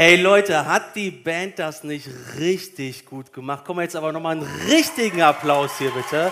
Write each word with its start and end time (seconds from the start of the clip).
Ey 0.00 0.14
Leute, 0.14 0.64
hat 0.64 0.94
die 0.94 1.10
Band 1.10 1.58
das 1.58 1.82
nicht 1.82 2.08
richtig 2.38 3.04
gut 3.04 3.32
gemacht? 3.32 3.64
Komm 3.66 3.80
jetzt 3.80 3.96
aber 3.96 4.12
nochmal 4.12 4.36
einen 4.36 4.46
richtigen 4.68 5.22
Applaus 5.22 5.76
hier 5.76 5.90
bitte. 5.90 6.30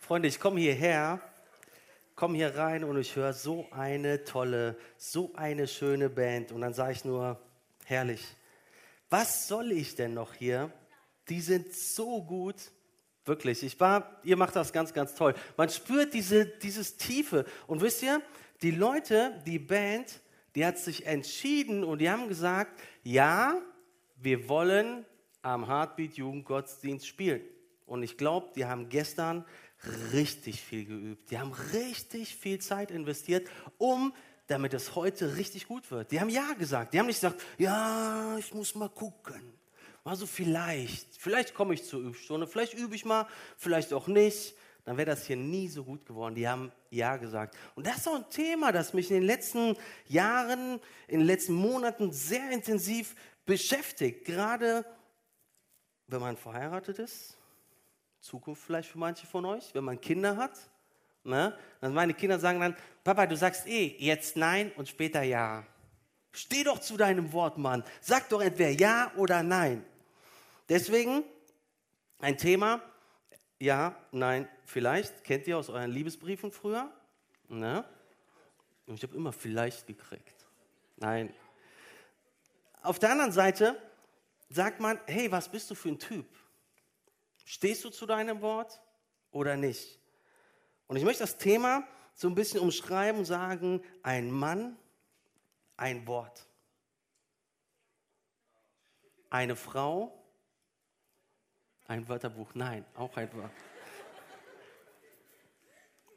Freunde, 0.00 0.28
ich 0.28 0.40
komme 0.40 0.58
hierher, 0.58 1.20
komme 2.14 2.38
hier 2.38 2.56
rein 2.56 2.82
und 2.84 2.98
ich 2.98 3.14
höre 3.14 3.34
so 3.34 3.68
eine 3.70 4.24
tolle, 4.24 4.78
so 4.96 5.34
eine 5.34 5.68
schöne 5.68 6.08
Band. 6.08 6.50
Und 6.50 6.62
dann 6.62 6.72
sage 6.72 6.92
ich 6.92 7.04
nur, 7.04 7.38
herrlich. 7.84 8.24
Was 9.10 9.48
soll 9.48 9.70
ich 9.70 9.96
denn 9.96 10.14
noch 10.14 10.32
hier? 10.32 10.72
Die 11.28 11.42
sind 11.42 11.74
so 11.74 12.22
gut. 12.22 12.56
Wirklich, 13.26 13.64
ich 13.64 13.78
war, 13.80 14.20
ihr 14.22 14.36
macht 14.36 14.54
das 14.54 14.72
ganz, 14.72 14.94
ganz 14.94 15.14
toll. 15.14 15.34
Man 15.56 15.68
spürt 15.68 16.14
diese, 16.14 16.46
dieses 16.46 16.96
Tiefe. 16.96 17.44
Und 17.66 17.80
wisst 17.80 18.02
ihr, 18.02 18.22
die 18.62 18.70
Leute, 18.70 19.42
die 19.44 19.58
Band, 19.58 20.20
die 20.54 20.64
hat 20.64 20.78
sich 20.78 21.06
entschieden 21.06 21.82
und 21.82 21.98
die 21.98 22.08
haben 22.08 22.28
gesagt, 22.28 22.80
ja, 23.02 23.60
wir 24.16 24.48
wollen 24.48 25.04
am 25.42 25.66
Heartbeat 25.66 26.14
Jugendgottesdienst 26.14 27.06
spielen. 27.06 27.42
Und 27.84 28.04
ich 28.04 28.16
glaube, 28.16 28.52
die 28.54 28.64
haben 28.64 28.88
gestern 28.88 29.44
richtig 30.12 30.62
viel 30.62 30.84
geübt. 30.84 31.30
Die 31.30 31.38
haben 31.38 31.52
richtig 31.72 32.36
viel 32.36 32.60
Zeit 32.60 32.90
investiert, 32.92 33.48
um 33.76 34.14
damit 34.46 34.72
es 34.72 34.94
heute 34.94 35.36
richtig 35.36 35.66
gut 35.66 35.90
wird. 35.90 36.12
Die 36.12 36.20
haben 36.20 36.28
ja 36.28 36.52
gesagt. 36.52 36.94
Die 36.94 37.00
haben 37.00 37.06
nicht 37.06 37.20
gesagt, 37.20 37.42
ja, 37.58 38.36
ich 38.38 38.54
muss 38.54 38.74
mal 38.76 38.88
gucken. 38.88 39.55
Mal 40.06 40.14
so 40.14 40.24
vielleicht. 40.24 41.16
Vielleicht 41.18 41.52
komme 41.52 41.74
ich 41.74 41.82
zur 41.82 42.00
Übstunde. 42.00 42.46
Vielleicht 42.46 42.74
übe 42.74 42.94
ich 42.94 43.04
mal, 43.04 43.26
vielleicht 43.56 43.92
auch 43.92 44.06
nicht. 44.06 44.54
Dann 44.84 44.96
wäre 44.96 45.10
das 45.10 45.26
hier 45.26 45.34
nie 45.34 45.66
so 45.66 45.82
gut 45.82 46.06
geworden. 46.06 46.36
Die 46.36 46.46
haben 46.46 46.70
ja 46.90 47.16
gesagt. 47.16 47.56
Und 47.74 47.88
das 47.88 47.96
ist 47.96 48.06
auch 48.06 48.14
ein 48.14 48.30
Thema, 48.30 48.70
das 48.70 48.94
mich 48.94 49.10
in 49.10 49.16
den 49.16 49.24
letzten 49.24 49.76
Jahren, 50.06 50.78
in 51.08 51.18
den 51.18 51.26
letzten 51.26 51.54
Monaten 51.54 52.12
sehr 52.12 52.52
intensiv 52.52 53.16
beschäftigt. 53.46 54.24
Gerade 54.24 54.84
wenn 56.06 56.20
man 56.20 56.36
verheiratet 56.36 57.00
ist 57.00 57.36
Zukunft 58.20 58.62
vielleicht 58.62 58.88
für 58.88 58.98
manche 58.98 59.26
von 59.26 59.44
euch, 59.44 59.74
wenn 59.74 59.82
man 59.82 60.00
Kinder 60.00 60.36
hat. 60.36 60.56
Ne? 61.24 61.52
Dann 61.80 61.92
meine 61.92 62.14
Kinder 62.14 62.38
sagen 62.38 62.60
dann, 62.60 62.76
Papa, 63.02 63.26
du 63.26 63.36
sagst 63.36 63.66
eh 63.66 63.96
jetzt 63.98 64.36
nein 64.36 64.70
und 64.76 64.88
später 64.88 65.22
ja. 65.22 65.64
Steh 66.30 66.62
doch 66.62 66.78
zu 66.78 66.96
deinem 66.96 67.32
Wort, 67.32 67.58
Mann. 67.58 67.82
Sag 68.00 68.28
doch 68.28 68.40
entweder 68.40 68.70
ja 68.70 69.10
oder 69.16 69.42
nein. 69.42 69.84
Deswegen 70.68 71.24
ein 72.18 72.38
Thema, 72.38 72.82
ja, 73.58 73.96
nein, 74.10 74.48
vielleicht. 74.64 75.24
Kennt 75.24 75.46
ihr 75.46 75.58
aus 75.58 75.70
euren 75.70 75.90
Liebesbriefen 75.90 76.50
früher? 76.50 76.90
Ne? 77.48 77.84
Ich 78.86 79.02
habe 79.02 79.16
immer 79.16 79.32
vielleicht 79.32 79.86
gekriegt. 79.86 80.46
Nein. 80.96 81.32
Auf 82.82 82.98
der 82.98 83.10
anderen 83.10 83.32
Seite 83.32 83.80
sagt 84.48 84.80
man, 84.80 85.00
hey, 85.06 85.30
was 85.30 85.48
bist 85.48 85.70
du 85.70 85.74
für 85.74 85.88
ein 85.88 85.98
Typ? 85.98 86.26
Stehst 87.44 87.84
du 87.84 87.90
zu 87.90 88.06
deinem 88.06 88.40
Wort 88.40 88.80
oder 89.30 89.56
nicht? 89.56 89.98
Und 90.86 90.96
ich 90.96 91.04
möchte 91.04 91.22
das 91.22 91.38
Thema 91.38 91.86
so 92.14 92.28
ein 92.28 92.34
bisschen 92.34 92.60
umschreiben 92.60 93.24
sagen, 93.24 93.82
ein 94.02 94.30
Mann, 94.30 94.76
ein 95.76 96.06
Wort. 96.06 96.46
Eine 99.30 99.56
Frau, 99.56 100.25
ein 101.88 102.08
Wörterbuch. 102.08 102.48
Nein, 102.54 102.84
auch 102.94 103.16
ein 103.16 103.32
Wort. 103.34 103.50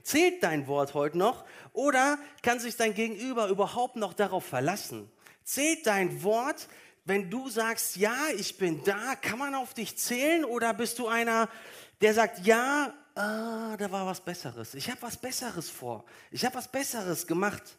Zählt 0.04 0.42
dein 0.42 0.68
Wort 0.68 0.94
heute 0.94 1.18
noch 1.18 1.46
oder 1.74 2.18
kann 2.42 2.60
sich 2.60 2.76
dein 2.76 2.94
Gegenüber 2.94 3.48
überhaupt 3.48 3.96
noch 3.96 4.14
darauf 4.14 4.46
verlassen? 4.46 5.12
Zählt 5.44 5.86
dein 5.86 6.24
Wort, 6.24 6.68
wenn 7.06 7.30
du 7.30 7.50
sagst, 7.50 7.96
ja, 7.96 8.16
ich 8.36 8.58
bin 8.58 8.84
da, 8.84 9.16
kann 9.16 9.40
man 9.40 9.56
auf 9.56 9.74
dich 9.74 9.98
zählen 9.98 10.46
oder 10.46 10.74
bist 10.74 10.98
du 11.00 11.08
einer, 11.08 11.50
der 12.02 12.14
sagt, 12.14 12.46
ja, 12.46 12.94
ah, 13.16 13.76
da 13.78 13.92
war 13.92 14.06
was 14.06 14.22
Besseres. 14.22 14.74
Ich 14.74 14.90
habe 14.90 15.02
was 15.02 15.18
Besseres 15.18 15.70
vor. 15.70 16.06
Ich 16.32 16.46
habe 16.46 16.56
was 16.56 16.68
Besseres 16.68 17.28
gemacht. 17.28 17.78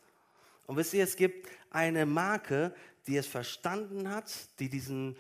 Und 0.67 0.77
wisst 0.77 0.95
ihr, 0.95 1.05
es 1.05 1.17
gibt 1.17 1.49
eine 1.71 2.07
Marke, 2.07 2.75
die 3.07 3.17
es 3.17 3.27
verstanden 3.27 4.09
hat, 4.09 4.31
die 4.59 4.69
diesen, 4.69 5.17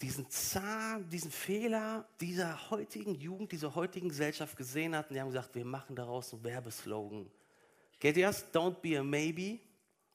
diesen 0.00 0.28
Zahn, 0.28 1.08
diesen 1.08 1.30
Fehler 1.30 2.08
dieser 2.20 2.70
heutigen 2.70 3.14
Jugend, 3.14 3.52
dieser 3.52 3.74
heutigen 3.74 4.08
Gesellschaft 4.08 4.56
gesehen 4.56 4.96
hat. 4.96 5.08
Und 5.08 5.14
die 5.14 5.20
haben 5.20 5.28
gesagt, 5.28 5.54
wir 5.54 5.64
machen 5.64 5.94
daraus 5.94 6.32
einen 6.32 6.44
Werbeslogan. 6.44 7.30
Geht 8.00 8.16
ihr 8.16 8.26
das? 8.26 8.52
Don't 8.52 8.80
be 8.80 8.98
a 8.98 9.02
maybe. 9.02 9.60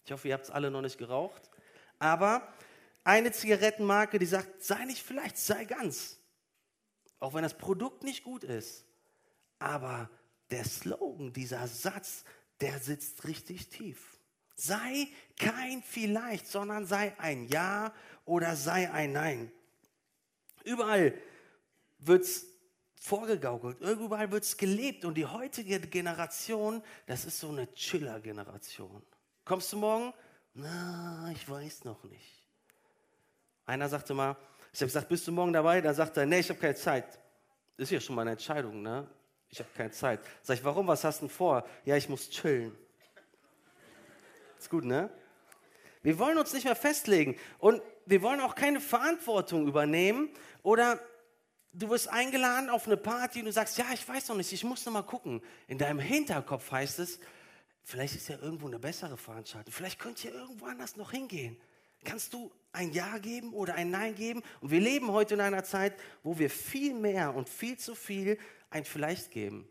Ich 0.06 0.12
hoffe, 0.12 0.28
ihr 0.28 0.34
habt 0.34 0.46
es 0.46 0.52
alle 0.52 0.70
noch 0.70 0.82
nicht 0.82 0.98
geraucht. 0.98 1.50
Aber 1.98 2.54
eine 3.04 3.32
Zigarettenmarke, 3.32 4.20
die 4.20 4.26
sagt, 4.26 4.64
sei 4.64 4.86
nicht 4.86 5.04
vielleicht, 5.04 5.38
sei 5.38 5.66
ganz. 5.66 6.20
Auch 7.20 7.34
wenn 7.34 7.44
das 7.44 7.58
Produkt 7.58 8.04
nicht 8.04 8.24
gut 8.24 8.44
ist. 8.44 8.86
Aber 9.60 10.10
der 10.52 10.66
Slogan, 10.66 11.34
dieser 11.34 11.68
Satz, 11.68 12.24
der 12.62 12.80
sitzt 12.80 13.26
richtig 13.26 13.70
tief. 13.70 14.20
Sei 14.56 15.08
kein 15.38 15.82
vielleicht, 15.84 16.48
sondern 16.48 16.86
sei 16.86 17.18
ein 17.18 17.48
Ja 17.48 17.94
oder 18.26 18.56
sei 18.56 18.92
ein 18.92 19.14
Nein. 19.14 19.52
Überall 20.64 21.14
wird 22.00 22.24
es 22.24 22.46
vorgegaukelt, 22.96 23.80
überall 23.82 24.32
wird 24.32 24.44
es 24.44 24.58
gelebt. 24.58 25.06
Und 25.06 25.16
die 25.16 25.26
heutige 25.26 25.80
Generation, 25.80 26.84
das 27.06 27.26
ist 27.26 27.40
so 27.40 27.50
eine 27.50 27.74
Chiller-Generation. 27.74 29.02
Kommst 29.46 29.74
du 29.74 29.78
morgen? 29.78 30.14
Na, 30.54 31.30
ich 31.32 31.50
weiß 31.50 31.86
noch 31.86 32.04
nicht. 32.04 32.48
Einer 33.66 33.88
sagte 33.88 34.14
mal, 34.14 34.36
ich 34.74 34.80
habe 34.82 34.88
gesagt, 34.88 35.10
bist 35.10 35.28
du 35.28 35.32
morgen 35.32 35.54
dabei? 35.54 35.82
Dann 35.82 35.96
sagt 35.96 36.18
er, 36.18 36.26
nee, 36.26 36.40
ich 36.40 36.50
habe 36.50 36.60
keine 36.60 36.76
Zeit. 36.76 37.20
Ist 37.78 37.92
ja 37.92 38.00
schon 38.00 38.16
mal 38.16 38.24
eine 38.24 38.32
Entscheidung, 38.32 38.82
ne? 38.82 39.08
Ich 39.50 39.60
habe 39.60 39.70
keine 39.76 39.92
Zeit. 39.92 40.20
Sag 40.42 40.58
ich, 40.58 40.64
warum? 40.64 40.88
Was 40.88 41.04
hast 41.04 41.22
du 41.22 41.26
denn 41.26 41.34
vor? 41.34 41.66
Ja, 41.86 41.96
ich 41.96 42.08
muss 42.10 42.30
chillen. 42.30 42.76
Ist 44.60 44.70
gut, 44.70 44.84
ne? 44.84 45.10
Wir 46.02 46.20
wollen 46.20 46.38
uns 46.38 46.54
nicht 46.54 46.66
mehr 46.66 46.76
festlegen 46.76 47.38
und 47.58 47.82
wir 48.10 48.22
wollen 48.24 48.42
auch 48.42 48.56
keine 48.56 48.80
Verantwortung 48.80 49.68
übernehmen 49.68 50.30
oder 50.64 51.00
du 51.74 51.90
wirst 51.90 52.10
eingeladen 52.10 52.70
auf 52.70 52.88
eine 52.88 52.98
Party 52.98 53.40
und 53.40 53.46
du 53.46 53.52
sagst, 53.52 53.78
ja, 53.78 53.86
ich 53.94 54.08
weiß 54.08 54.30
noch 54.30 54.36
nicht, 54.36 54.52
ich 54.52 54.64
muss 54.64 54.86
noch 54.86 54.94
mal 54.94 55.04
gucken. 55.04 55.42
In 55.68 55.78
deinem 55.78 56.00
Hinterkopf 56.00 56.72
heißt 56.72 57.00
es, 57.00 57.20
vielleicht 57.84 58.16
ist 58.16 58.28
ja 58.30 58.40
irgendwo 58.40 58.68
eine 58.68 58.80
bessere 58.80 59.16
Veranstaltung, 59.16 59.72
vielleicht 59.72 60.00
könnt 60.00 60.24
ihr 60.26 60.34
irgendwo 60.34 60.66
anders 60.66 60.96
noch 60.96 61.12
hingehen. 61.12 61.62
Kannst 62.04 62.34
du 62.34 62.52
ein 62.72 62.92
Ja 62.94 63.18
geben 63.18 63.54
oder 63.54 63.76
ein 63.76 63.92
Nein 63.92 64.16
geben? 64.16 64.42
Und 64.62 64.72
wir 64.72 64.80
leben 64.80 65.12
heute 65.12 65.36
in 65.36 65.42
einer 65.42 65.64
Zeit, 65.64 65.94
wo 66.24 66.40
wir 66.40 66.50
viel 66.50 66.94
mehr 66.94 67.36
und 67.36 67.50
viel 67.50 67.78
zu 67.78 67.94
viel 67.94 68.40
ein 68.70 68.86
Vielleicht 68.86 69.32
geben. 69.32 69.68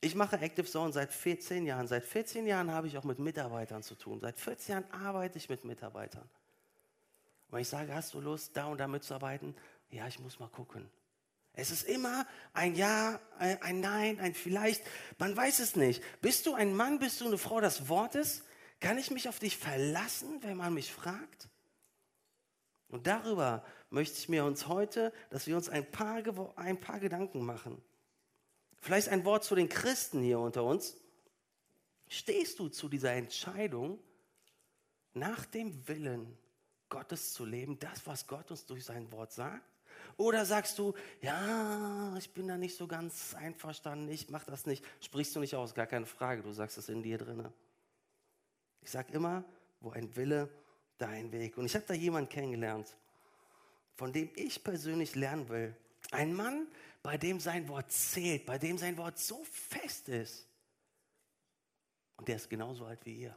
Ich 0.00 0.14
mache 0.14 0.38
Active 0.40 0.66
Zone 0.66 0.92
seit 0.92 1.12
14 1.12 1.64
Jahren. 1.64 1.86
Seit 1.86 2.04
14 2.04 2.46
Jahren 2.46 2.72
habe 2.72 2.88
ich 2.88 2.98
auch 2.98 3.04
mit 3.04 3.20
Mitarbeitern 3.20 3.82
zu 3.82 3.94
tun. 3.94 4.20
Seit 4.20 4.38
14 4.38 4.72
Jahren 4.72 4.90
arbeite 4.90 5.38
ich 5.38 5.48
mit 5.48 5.64
Mitarbeitern. 5.64 6.28
Und 7.48 7.54
wenn 7.54 7.62
ich 7.62 7.68
sage, 7.68 7.94
hast 7.94 8.14
du 8.14 8.20
Lust, 8.20 8.56
da 8.56 8.66
und 8.66 8.78
da 8.78 8.86
mitzuarbeiten? 8.86 9.54
Ja, 9.90 10.06
ich 10.06 10.18
muss 10.18 10.38
mal 10.38 10.48
gucken. 10.48 10.88
Es 11.54 11.70
ist 11.70 11.88
immer 11.88 12.26
ein 12.52 12.74
Ja, 12.74 13.18
ein 13.38 13.80
Nein, 13.80 14.20
ein 14.20 14.34
Vielleicht. 14.34 14.82
Man 15.18 15.36
weiß 15.36 15.58
es 15.58 15.74
nicht. 15.74 16.02
Bist 16.20 16.46
du 16.46 16.54
ein 16.54 16.76
Mann, 16.76 16.98
bist 16.98 17.20
du 17.20 17.26
eine 17.26 17.38
Frau 17.38 17.60
des 17.60 17.88
Wortes? 17.88 18.44
Kann 18.80 18.98
ich 18.98 19.10
mich 19.10 19.28
auf 19.28 19.38
dich 19.38 19.56
verlassen, 19.56 20.42
wenn 20.42 20.56
man 20.56 20.74
mich 20.74 20.92
fragt? 20.92 21.48
Und 22.88 23.06
darüber 23.06 23.64
möchte 23.90 24.18
ich 24.18 24.28
mir 24.28 24.44
uns 24.44 24.68
heute, 24.68 25.12
dass 25.30 25.46
wir 25.46 25.56
uns 25.56 25.68
ein 25.68 25.90
paar, 25.90 26.22
ein 26.56 26.78
paar 26.78 27.00
Gedanken 27.00 27.44
machen. 27.44 27.82
Vielleicht 28.80 29.08
ein 29.08 29.24
Wort 29.24 29.44
zu 29.44 29.54
den 29.54 29.68
Christen 29.68 30.22
hier 30.22 30.38
unter 30.38 30.64
uns. 30.64 30.96
Stehst 32.06 32.58
du 32.58 32.68
zu 32.68 32.88
dieser 32.88 33.12
Entscheidung, 33.12 33.98
nach 35.12 35.44
dem 35.44 35.88
Willen 35.88 36.38
Gottes 36.88 37.32
zu 37.32 37.44
leben, 37.44 37.78
das, 37.78 38.06
was 38.06 38.26
Gott 38.26 38.50
uns 38.50 38.66
durch 38.66 38.84
sein 38.84 39.10
Wort 39.12 39.32
sagt? 39.32 39.64
Oder 40.16 40.44
sagst 40.44 40.78
du, 40.78 40.94
ja, 41.20 42.16
ich 42.18 42.30
bin 42.32 42.48
da 42.48 42.56
nicht 42.56 42.76
so 42.76 42.86
ganz 42.86 43.34
einverstanden, 43.34 44.08
ich 44.08 44.30
mache 44.30 44.50
das 44.50 44.66
nicht, 44.66 44.84
sprichst 45.00 45.36
du 45.36 45.40
nicht 45.40 45.54
aus, 45.54 45.74
gar 45.74 45.86
keine 45.86 46.06
Frage, 46.06 46.42
du 46.42 46.52
sagst 46.52 46.78
es 46.78 46.88
in 46.88 47.02
dir 47.02 47.18
drinne. 47.18 47.52
Ich 48.82 48.90
sage 48.90 49.12
immer, 49.12 49.44
wo 49.80 49.90
ein 49.90 50.14
Wille, 50.16 50.48
da 50.98 51.08
ein 51.08 51.30
Weg. 51.30 51.56
Und 51.56 51.66
ich 51.66 51.74
habe 51.74 51.84
da 51.86 51.94
jemanden 51.94 52.28
kennengelernt, 52.28 52.96
von 53.94 54.12
dem 54.12 54.30
ich 54.34 54.64
persönlich 54.64 55.14
lernen 55.14 55.48
will. 55.48 55.76
Ein 56.10 56.32
Mann, 56.32 56.66
bei 57.02 57.16
dem 57.16 57.38
sein 57.38 57.68
Wort 57.68 57.92
zählt, 57.92 58.46
bei 58.46 58.58
dem 58.58 58.78
sein 58.78 58.96
Wort 58.96 59.18
so 59.18 59.44
fest 59.44 60.08
ist. 60.08 60.48
Und 62.16 62.26
der 62.28 62.36
ist 62.36 62.50
genauso 62.50 62.84
alt 62.84 63.04
wie 63.04 63.14
ihr. 63.14 63.36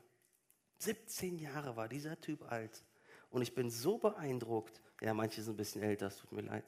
17 0.79 1.37
Jahre 1.37 1.75
war 1.75 1.87
dieser 1.87 2.19
Typ 2.19 2.51
alt. 2.51 2.83
Und 3.31 3.41
ich 3.41 3.55
bin 3.55 3.71
so 3.71 3.97
beeindruckt. 3.97 4.81
Ja, 5.01 5.13
manche 5.13 5.41
sind 5.41 5.53
ein 5.53 5.57
bisschen 5.57 5.81
älter, 5.81 6.07
es 6.07 6.17
tut 6.17 6.31
mir 6.31 6.41
leid. 6.41 6.63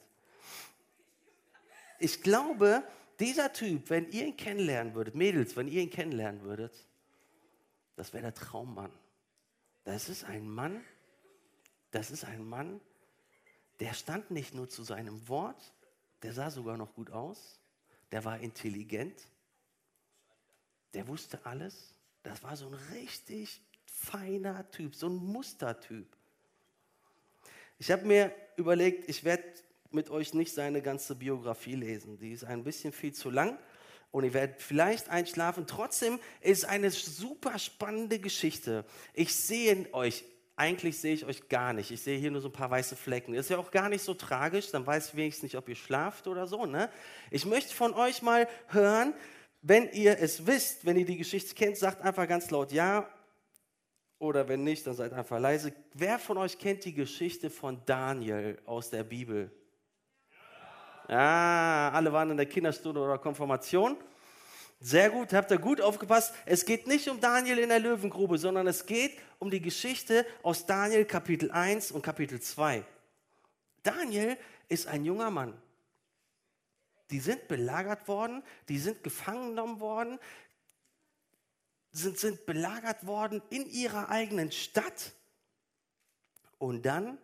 Ich 2.00 2.22
glaube, 2.22 2.82
dieser 3.20 3.52
Typ, 3.52 3.90
wenn 3.90 4.10
ihr 4.10 4.26
ihn 4.26 4.36
kennenlernen 4.36 4.94
würdet, 4.94 5.14
Mädels, 5.14 5.56
wenn 5.56 5.68
ihr 5.68 5.82
ihn 5.82 5.90
kennenlernen 5.90 6.42
würdet, 6.42 6.74
das 7.96 8.12
wäre 8.12 8.22
der 8.22 8.34
Traummann. 8.34 8.90
Das 9.84 10.08
ist 10.08 10.24
ein 10.24 10.48
Mann, 10.48 10.82
das 11.92 12.10
ist 12.10 12.24
ein 12.24 12.44
Mann, 12.44 12.80
der 13.80 13.92
stand 13.92 14.30
nicht 14.30 14.54
nur 14.54 14.68
zu 14.68 14.82
seinem 14.82 15.28
Wort, 15.28 15.72
der 16.22 16.32
sah 16.32 16.50
sogar 16.50 16.76
noch 16.76 16.94
gut 16.94 17.10
aus, 17.10 17.60
der 18.10 18.24
war 18.24 18.40
intelligent, 18.40 19.28
der 20.94 21.06
wusste 21.06 21.44
alles. 21.44 21.94
Das 22.22 22.42
war 22.42 22.56
so 22.56 22.66
ein 22.66 22.74
richtig 22.92 23.60
feiner 23.84 24.68
Typ, 24.70 24.94
so 24.94 25.08
ein 25.08 25.16
Mustertyp. 25.16 26.16
Ich 27.78 27.90
habe 27.90 28.04
mir 28.04 28.32
überlegt, 28.56 29.08
ich 29.08 29.24
werde 29.24 29.44
mit 29.90 30.10
euch 30.10 30.34
nicht 30.34 30.52
seine 30.52 30.82
ganze 30.82 31.14
Biografie 31.14 31.74
lesen. 31.74 32.18
Die 32.18 32.32
ist 32.32 32.44
ein 32.44 32.64
bisschen 32.64 32.92
viel 32.92 33.12
zu 33.12 33.30
lang 33.30 33.58
und 34.10 34.24
ihr 34.24 34.34
werdet 34.34 34.60
vielleicht 34.60 35.08
einschlafen. 35.08 35.66
Trotzdem 35.66 36.18
ist 36.40 36.64
eine 36.64 36.90
super 36.90 37.58
spannende 37.58 38.18
Geschichte. 38.18 38.84
Ich 39.12 39.34
sehe 39.34 39.88
euch, 39.92 40.24
eigentlich 40.56 40.98
sehe 40.98 41.14
ich 41.14 41.24
euch 41.24 41.48
gar 41.48 41.72
nicht. 41.72 41.90
Ich 41.90 42.02
sehe 42.02 42.18
hier 42.18 42.30
nur 42.30 42.40
so 42.40 42.48
ein 42.48 42.52
paar 42.52 42.70
weiße 42.70 42.96
Flecken. 42.96 43.34
Ist 43.34 43.50
ja 43.50 43.58
auch 43.58 43.70
gar 43.70 43.88
nicht 43.88 44.02
so 44.02 44.14
tragisch, 44.14 44.70
dann 44.70 44.86
weiß 44.86 45.08
ich 45.08 45.14
wenigstens 45.16 45.44
nicht, 45.44 45.56
ob 45.56 45.68
ihr 45.68 45.74
schlaft 45.74 46.26
oder 46.26 46.46
so. 46.46 46.66
Ne? 46.66 46.90
Ich 47.30 47.44
möchte 47.44 47.74
von 47.74 47.94
euch 47.94 48.22
mal 48.22 48.48
hören, 48.68 49.14
wenn 49.62 49.90
ihr 49.92 50.18
es 50.18 50.46
wisst, 50.46 50.84
wenn 50.84 50.96
ihr 50.96 51.06
die 51.06 51.16
Geschichte 51.16 51.54
kennt, 51.54 51.76
sagt 51.76 52.02
einfach 52.02 52.28
ganz 52.28 52.50
laut 52.50 52.70
Ja 52.70 53.08
oder 54.18 54.48
wenn 54.48 54.64
nicht, 54.64 54.86
dann 54.86 54.94
seid 54.94 55.12
einfach 55.12 55.38
leise. 55.38 55.72
Wer 55.92 56.18
von 56.18 56.38
euch 56.38 56.58
kennt 56.58 56.84
die 56.84 56.94
Geschichte 56.94 57.50
von 57.50 57.80
Daniel 57.84 58.58
aus 58.64 58.90
der 58.90 59.04
Bibel? 59.04 59.50
Ja, 61.08 61.90
alle 61.92 62.12
waren 62.12 62.30
in 62.30 62.36
der 62.36 62.46
Kinderstunde 62.46 63.00
oder 63.00 63.18
Konfirmation. 63.18 63.96
Sehr 64.80 65.10
gut, 65.10 65.32
habt 65.32 65.50
ihr 65.50 65.58
gut 65.58 65.80
aufgepasst. 65.80 66.34
Es 66.46 66.64
geht 66.64 66.86
nicht 66.86 67.08
um 67.08 67.20
Daniel 67.20 67.58
in 67.58 67.68
der 67.68 67.78
Löwengrube, 67.78 68.38
sondern 68.38 68.66
es 68.66 68.84
geht 68.86 69.18
um 69.38 69.50
die 69.50 69.60
Geschichte 69.60 70.26
aus 70.42 70.66
Daniel 70.66 71.04
Kapitel 71.04 71.50
1 71.50 71.92
und 71.92 72.02
Kapitel 72.02 72.40
2. 72.40 72.84
Daniel 73.82 74.36
ist 74.68 74.86
ein 74.86 75.04
junger 75.04 75.30
Mann. 75.30 75.54
Die 77.10 77.20
sind 77.20 77.48
belagert 77.48 78.08
worden, 78.08 78.42
die 78.68 78.78
sind 78.78 79.02
gefangen 79.04 79.50
genommen 79.50 79.80
worden, 79.80 80.18
sind, 81.94 82.18
sind 82.18 82.44
belagert 82.44 83.06
worden 83.06 83.40
in 83.50 83.66
ihrer 83.66 84.10
eigenen 84.10 84.52
Stadt. 84.52 85.12
Und 86.58 86.84
dann 86.84 87.18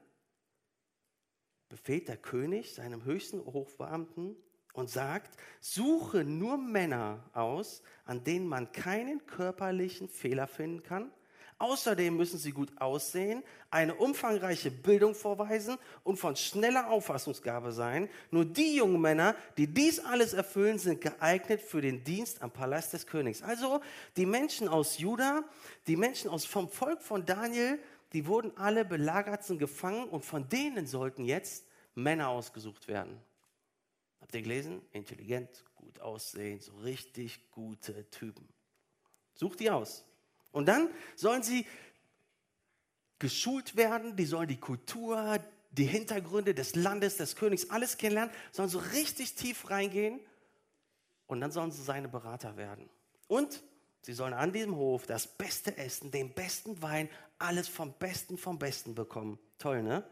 befehlt 1.69 2.09
der 2.09 2.17
König 2.17 2.75
seinem 2.75 3.05
höchsten 3.05 3.45
Hochbeamten 3.45 4.37
und 4.73 4.89
sagt, 4.89 5.37
suche 5.61 6.25
nur 6.25 6.57
Männer 6.57 7.29
aus, 7.33 7.83
an 8.05 8.25
denen 8.25 8.47
man 8.47 8.73
keinen 8.73 9.27
körperlichen 9.27 10.09
Fehler 10.09 10.47
finden 10.47 10.83
kann. 10.83 11.13
Außerdem 11.61 12.17
müssen 12.17 12.39
sie 12.39 12.53
gut 12.53 12.73
aussehen, 12.81 13.43
eine 13.71 13.95
umfangreiche 13.95 14.71
Bildung 14.71 15.15
vorweisen 15.15 15.77
und 16.05 16.17
von 16.17 16.35
schneller 16.35 16.89
Auffassungsgabe 16.89 17.73
sein. 17.73 18.09
Nur 18.31 18.47
die 18.47 18.77
jungen 18.77 18.99
Männer, 18.99 19.37
die 19.59 19.67
dies 19.67 20.01
alles 20.01 20.33
erfüllen, 20.33 20.79
sind 20.79 21.03
geeignet 21.03 21.61
für 21.61 21.83
den 21.83 22.03
Dienst 22.03 22.41
am 22.41 22.51
Palast 22.51 22.95
des 22.95 23.07
Königs. 23.07 23.43
Also 23.43 23.83
die 24.17 24.25
Menschen 24.25 24.69
aus 24.69 24.97
Juda, 24.97 25.45
die 25.87 25.97
Menschen 25.97 26.31
aus, 26.31 26.47
vom 26.47 26.67
Volk 26.71 27.03
von 27.03 27.27
Daniel, 27.27 27.79
die 28.15 28.27
wurden 28.27 28.57
alle 28.57 28.87
belagert, 28.87 29.45
sind 29.45 29.59
gefangen 29.59 30.09
und 30.09 30.25
von 30.25 30.49
denen 30.49 30.87
sollten 30.87 31.27
jetzt 31.27 31.67
Männer 31.95 32.31
ausgesucht 32.31 32.89
werden. 32.89 33.21
Habt 34.23 34.35
ihr 34.35 34.41
gelesen? 34.41 34.81
Intelligent, 34.93 35.63
gut 35.75 36.01
aussehen, 36.01 36.59
so 36.59 36.73
richtig 36.79 37.51
gute 37.51 38.09
Typen. 38.09 38.49
Sucht 39.35 39.61
die 39.61 39.71
aus. 39.71 40.07
Und 40.53 40.67
dann 40.67 40.89
sollen 41.17 41.43
sie 41.43 41.67
geschult 43.19 43.77
werden, 43.77 44.17
die 44.17 44.25
sollen 44.25 44.49
die 44.49 44.59
Kultur, 44.59 45.39
die 45.71 45.85
Hintergründe 45.85 46.55
des 46.55 46.75
Landes, 46.75 47.17
des 47.17 47.37
Königs, 47.37 47.71
alles 47.71 47.97
kennenlernen, 47.97 48.35
sollen 48.51 48.69
so 48.69 48.79
richtig 48.79 49.35
tief 49.35 49.71
reingehen 49.71 50.21
und 51.27 51.41
dann 51.41 51.53
sollen 51.53 51.71
sie 51.71 51.83
seine 51.83 52.09
Berater 52.09 52.57
werden. 52.57 52.89
Und 53.29 53.63
sie 54.03 54.15
sollen 54.15 54.33
an 54.33 54.53
diesem 54.53 54.75
Hof 54.75 55.07
das 55.07 55.27
beste 55.29 55.77
Essen, 55.77 56.11
den 56.11 56.35
besten 56.35 56.83
Wein, 56.83 57.09
alles 57.39 57.69
vom 57.69 57.93
Besten 57.93 58.37
vom 58.37 58.59
Besten 58.59 58.95
bekommen. 58.95 59.39
Toll, 59.59 59.83
ne? 59.83 60.05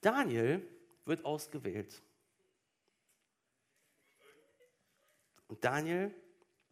Daniel 0.00 0.66
wird 1.04 1.24
ausgewählt. 1.24 2.02
Und 5.48 5.62
Daniel 5.62 6.14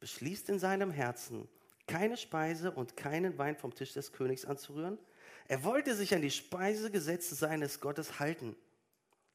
beschließt 0.01 0.49
in 0.49 0.59
seinem 0.59 0.91
Herzen, 0.91 1.47
keine 1.91 2.17
Speise 2.17 2.71
und 2.71 2.97
keinen 2.97 3.37
Wein 3.37 3.57
vom 3.57 3.75
Tisch 3.75 3.93
des 3.93 4.13
Königs 4.13 4.45
anzurühren. 4.45 4.97
Er 5.49 5.65
wollte 5.65 5.97
sich 5.97 6.15
an 6.15 6.23
die 6.23 6.31
Speisegesetze 6.31 7.35
seines 7.35 7.81
Gottes 7.81 8.21
halten. 8.21 8.55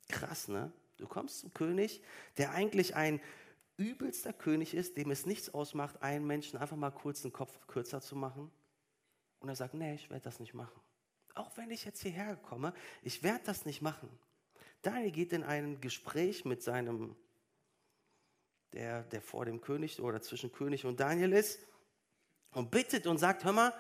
Krass, 0.07 0.47
ne? 0.47 0.71
Du 0.97 1.05
kommst 1.05 1.39
zum 1.39 1.53
König, 1.53 2.01
der 2.37 2.51
eigentlich 2.51 2.95
ein 2.95 3.19
übelster 3.75 4.31
König 4.31 4.73
ist, 4.73 4.95
dem 4.95 5.11
es 5.11 5.25
nichts 5.25 5.53
ausmacht, 5.53 6.01
einen 6.01 6.25
Menschen 6.25 6.57
einfach 6.57 6.77
mal 6.77 6.91
kurz 6.91 7.23
den 7.23 7.33
Kopf 7.33 7.59
kürzer 7.67 7.99
zu 7.99 8.15
machen. 8.15 8.49
Und 9.39 9.49
er 9.49 9.57
sagt, 9.57 9.73
nee, 9.73 9.95
ich 9.95 10.09
werde 10.09 10.23
das 10.23 10.39
nicht 10.39 10.53
machen. 10.53 10.79
Auch 11.33 11.57
wenn 11.57 11.69
ich 11.71 11.83
jetzt 11.83 12.01
hierher 12.01 12.37
komme, 12.37 12.73
ich 13.01 13.21
werde 13.21 13.43
das 13.43 13.65
nicht 13.65 13.81
machen. 13.81 14.07
Daniel 14.81 15.11
geht 15.11 15.33
in 15.33 15.43
ein 15.43 15.81
Gespräch 15.81 16.45
mit 16.45 16.63
seinem, 16.63 17.17
der, 18.71 19.03
der 19.03 19.21
vor 19.21 19.43
dem 19.43 19.59
König 19.59 19.99
oder 19.99 20.21
zwischen 20.21 20.53
König 20.53 20.85
und 20.85 21.01
Daniel 21.01 21.33
ist 21.33 21.59
und 22.55 22.71
bittet 22.71 23.05
und 23.05 23.17
sagt, 23.17 23.43
hör 23.43 23.53
mal, 23.53 23.73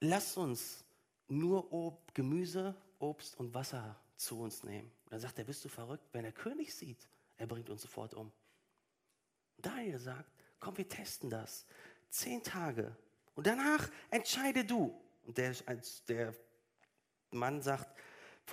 lass 0.00 0.36
uns 0.36 0.84
nur 1.28 1.72
Ob, 1.72 2.14
Gemüse, 2.14 2.74
Obst 2.98 3.38
und 3.38 3.54
Wasser 3.54 3.96
zu 4.16 4.40
uns 4.40 4.64
nehmen. 4.64 4.90
Und 5.04 5.12
dann 5.12 5.20
sagt 5.20 5.38
er, 5.38 5.44
bist 5.44 5.64
du 5.64 5.68
verrückt? 5.68 6.08
Wenn 6.12 6.22
der 6.22 6.32
König 6.32 6.74
sieht, 6.74 7.06
er 7.36 7.46
bringt 7.46 7.68
uns 7.70 7.82
sofort 7.82 8.14
um. 8.14 8.32
Und 9.56 9.66
Daniel 9.66 9.98
sagt, 9.98 10.30
komm, 10.58 10.76
wir 10.78 10.88
testen 10.88 11.28
das. 11.30 11.66
Zehn 12.08 12.42
Tage. 12.42 12.96
Und 13.34 13.46
danach 13.46 13.88
entscheide 14.10 14.64
du. 14.64 14.98
Und 15.24 15.36
der, 15.36 15.54
der 16.08 16.34
Mann 17.30 17.60
sagt, 17.60 17.94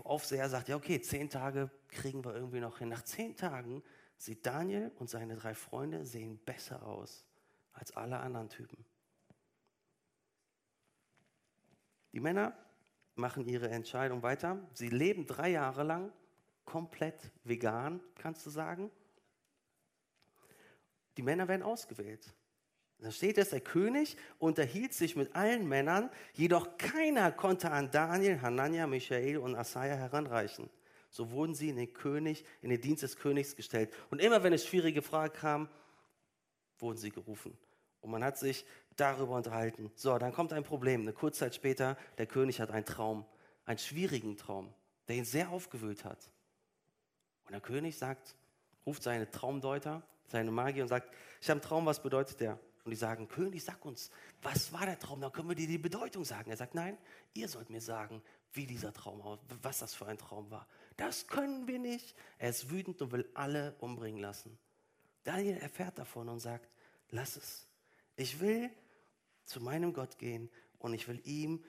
Aufseher 0.04 0.50
sagt, 0.50 0.70
ja 0.70 0.76
okay, 0.76 1.00
zehn 1.00 1.30
Tage 1.30 1.70
kriegen 1.90 2.26
wir 2.26 2.34
irgendwie 2.34 2.60
noch 2.60 2.80
hin. 2.80 2.90
Nach 2.90 3.04
zehn 3.04 3.38
Tagen 3.38 3.84
sieht 4.18 4.46
Daniel 4.46 4.92
und 4.98 5.10
seine 5.10 5.36
drei 5.36 5.54
Freunde 5.54 6.04
sehen 6.04 6.40
besser 6.40 6.86
aus 6.86 7.24
als 7.74 7.96
alle 7.96 8.20
anderen 8.20 8.50
Typen. 8.50 8.84
Die 12.14 12.20
Männer 12.20 12.58
machen 13.16 13.46
ihre 13.46 13.70
Entscheidung 13.70 14.24
weiter. 14.24 14.58
Sie 14.74 14.90
leben 14.90 15.28
drei 15.28 15.50
Jahre 15.50 15.84
lang 15.84 16.12
komplett 16.66 17.32
vegan, 17.44 18.02
kannst 18.16 18.46
du 18.46 18.50
sagen. 18.50 18.90
Die 21.18 21.22
Männer 21.22 21.48
werden 21.48 21.64
ausgewählt. 21.64 22.34
Da 23.00 23.12
steht 23.12 23.38
es, 23.38 23.50
der 23.50 23.60
König 23.60 24.16
unterhielt 24.40 24.94
sich 24.94 25.16
mit 25.16 25.36
allen 25.36 25.68
Männern, 25.68 26.10
jedoch 26.34 26.78
keiner 26.78 27.32
konnte 27.34 27.70
an 27.70 27.92
Daniel, 27.92 28.42
Hanania, 28.42 28.88
Michael 28.88 29.38
und 29.38 29.56
Asaja 29.56 29.96
heranreichen. 29.96 30.70
So 31.10 31.32
wurden 31.32 31.54
sie 31.54 31.70
in 31.70 31.76
den 31.76 31.94
König, 31.94 32.46
in 32.62 32.70
den 32.70 32.80
Dienst 32.80 33.04
des 33.04 33.18
Königs 33.18 33.56
gestellt. 33.56 33.94
Und 34.10 34.22
immer 34.22 34.42
wenn 34.44 34.54
es 34.54 34.66
schwierige 34.66 35.02
Fragen 35.02 35.34
kam, 35.34 35.70
wurden 36.80 36.98
sie 36.98 37.10
gerufen. 37.10 37.58
Und 38.00 38.12
man 38.12 38.24
hat 38.24 38.38
sich 38.38 38.66
darüber 38.98 39.36
unterhalten. 39.36 39.92
So, 39.96 40.18
dann 40.18 40.34
kommt 40.34 40.54
ein 40.54 40.64
Problem. 40.64 41.02
Eine 41.02 41.14
kurze 41.14 41.40
Zeit 41.40 41.56
später, 41.56 41.98
der 42.18 42.26
König 42.26 42.60
hat 42.60 42.72
einen 42.72 42.86
Traum, 42.86 43.26
einen 43.66 43.80
schwierigen 43.80 44.38
Traum, 44.38 44.74
der 45.08 45.16
ihn 45.16 45.26
sehr 45.26 45.50
aufgewühlt 45.50 46.06
hat. 46.06 46.30
Und 47.46 47.52
der 47.52 47.62
König 47.62 47.98
sagt, 47.98 48.36
ruft 48.86 49.04
seine 49.04 49.30
Traumdeuter, 49.30 50.04
seine 50.28 50.52
Magier 50.52 50.84
und 50.84 50.90
sagt, 50.90 51.14
ich 51.42 51.50
habe 51.50 51.60
einen 51.60 51.68
Traum, 51.68 51.86
was 51.86 52.02
bedeutet 52.02 52.40
der? 52.40 52.60
Und 52.84 52.92
die 52.92 52.98
sagen, 52.98 53.28
König, 53.28 53.64
sag 53.64 53.86
uns, 53.86 54.10
was 54.42 54.74
war 54.74 54.86
der 54.86 55.00
Traum? 55.00 55.22
Dann 55.22 55.32
können 55.32 55.48
wir 55.48 55.56
dir 55.56 55.68
die 55.68 55.78
Bedeutung 55.78 56.26
sagen. 56.26 56.50
Er 56.50 56.58
sagt, 56.58 56.76
nein, 56.76 56.98
ihr 57.34 57.48
sollt 57.48 57.70
mir 57.70 57.82
sagen, 57.82 58.22
wie 58.52 58.68
dieser 58.68 58.94
Traum 58.94 59.40
was 59.62 59.80
das 59.80 59.94
für 59.94 60.06
ein 60.06 60.18
Traum 60.18 60.52
war. 60.52 60.68
Das 60.98 61.28
können 61.28 61.68
wir 61.68 61.80
nicht. 61.80 62.16
Er 62.38 62.50
ist 62.50 62.70
wütend 62.70 63.02
und 63.02 63.12
will 63.12 63.30
alle 63.34 63.76
umbringen 63.80 64.22
lassen. 64.22 64.58
Daniel 65.24 65.58
erfährt 65.58 65.98
davon 65.98 66.30
und 66.30 66.40
sagt, 66.40 66.70
lass 67.10 67.38
es. 67.38 67.68
Ich 68.16 68.40
will 68.40 68.70
zu 69.46 69.62
meinem 69.62 69.94
Gott 69.94 70.18
gehen 70.18 70.50
und 70.80 70.94
ich 70.94 71.08
will 71.08 71.22
ihm 71.26 71.64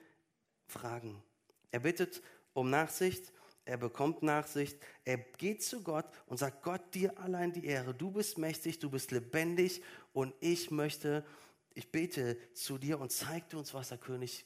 fragen. 0.67 1.23
Er 1.71 1.79
bittet 1.79 2.21
um 2.53 2.69
Nachsicht 2.69 3.31
er 3.65 3.77
bekommt 3.77 4.21
Nachsicht, 4.21 4.77
er 5.03 5.17
geht 5.17 5.63
zu 5.63 5.81
Gott 5.81 6.05
und 6.27 6.37
sagt, 6.37 6.61
Gott, 6.61 6.93
dir 6.93 7.17
allein 7.17 7.51
die 7.51 7.65
Ehre, 7.65 7.95
du 7.95 8.11
bist 8.11 8.37
mächtig, 8.37 8.77
du 8.77 8.91
bist 8.91 9.09
lebendig 9.09 9.81
und 10.13 10.35
ich 10.39 10.69
möchte, 10.69 11.25
ich 11.73 11.91
bete 11.91 12.37
zu 12.53 12.77
dir 12.77 12.99
und 12.99 13.11
zeig 13.11 13.51
uns, 13.55 13.73
was 13.73 13.89
der 13.89 13.97
König 13.97 14.45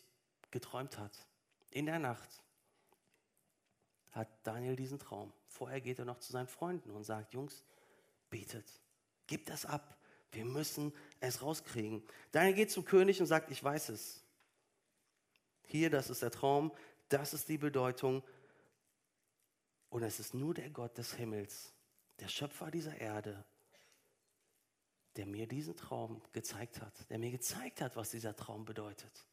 geträumt 0.52 0.98
hat. 0.98 1.12
In 1.70 1.86
der 1.86 2.00
Nacht 2.00 2.42
hat 4.12 4.30
Daniel 4.44 4.78
diesen 4.78 5.00
Traum. 5.00 5.34
Vorher 5.50 5.82
geht 5.82 6.00
er 6.00 6.06
noch 6.06 6.20
zu 6.20 6.32
seinen 6.32 6.48
Freunden 6.48 6.90
und 6.90 7.04
sagt, 7.04 7.34
Jungs, 7.34 7.66
bietet. 8.30 8.66
Gib 9.28 9.46
das 9.48 9.66
ab. 9.66 9.98
Wir 10.32 10.46
müssen 10.46 10.94
es 11.20 11.42
rauskriegen. 11.42 12.04
Daniel 12.32 12.56
geht 12.56 12.72
zum 12.72 12.86
König 12.86 13.20
und 13.20 13.28
sagt, 13.28 13.52
ich 13.52 13.64
weiß 13.64 13.90
es. 13.90 14.24
Hier, 15.68 15.90
das 15.90 16.10
ist 16.10 16.22
der 16.22 16.32
Traum, 16.32 16.72
das 17.10 17.34
ist 17.34 17.50
die 17.50 17.58
Bedeutung. 17.58 18.24
Und 19.90 20.04
es 20.04 20.20
ist 20.20 20.34
nur 20.34 20.54
der 20.54 20.70
Gott 20.70 20.98
des 20.98 21.14
Himmels, 21.14 21.74
der 22.20 22.28
Schöpfer 22.28 22.72
dieser 22.72 23.00
Erde, 23.00 23.44
der 25.16 25.26
mir 25.26 25.48
diesen 25.48 25.76
Traum 25.76 26.22
gezeigt 26.32 26.82
hat, 26.82 27.10
der 27.10 27.18
mir 27.18 27.32
gezeigt 27.32 27.82
hat, 27.82 27.96
was 27.96 28.12
dieser 28.12 28.36
Traum 28.36 28.66
bedeutet. 28.66 29.26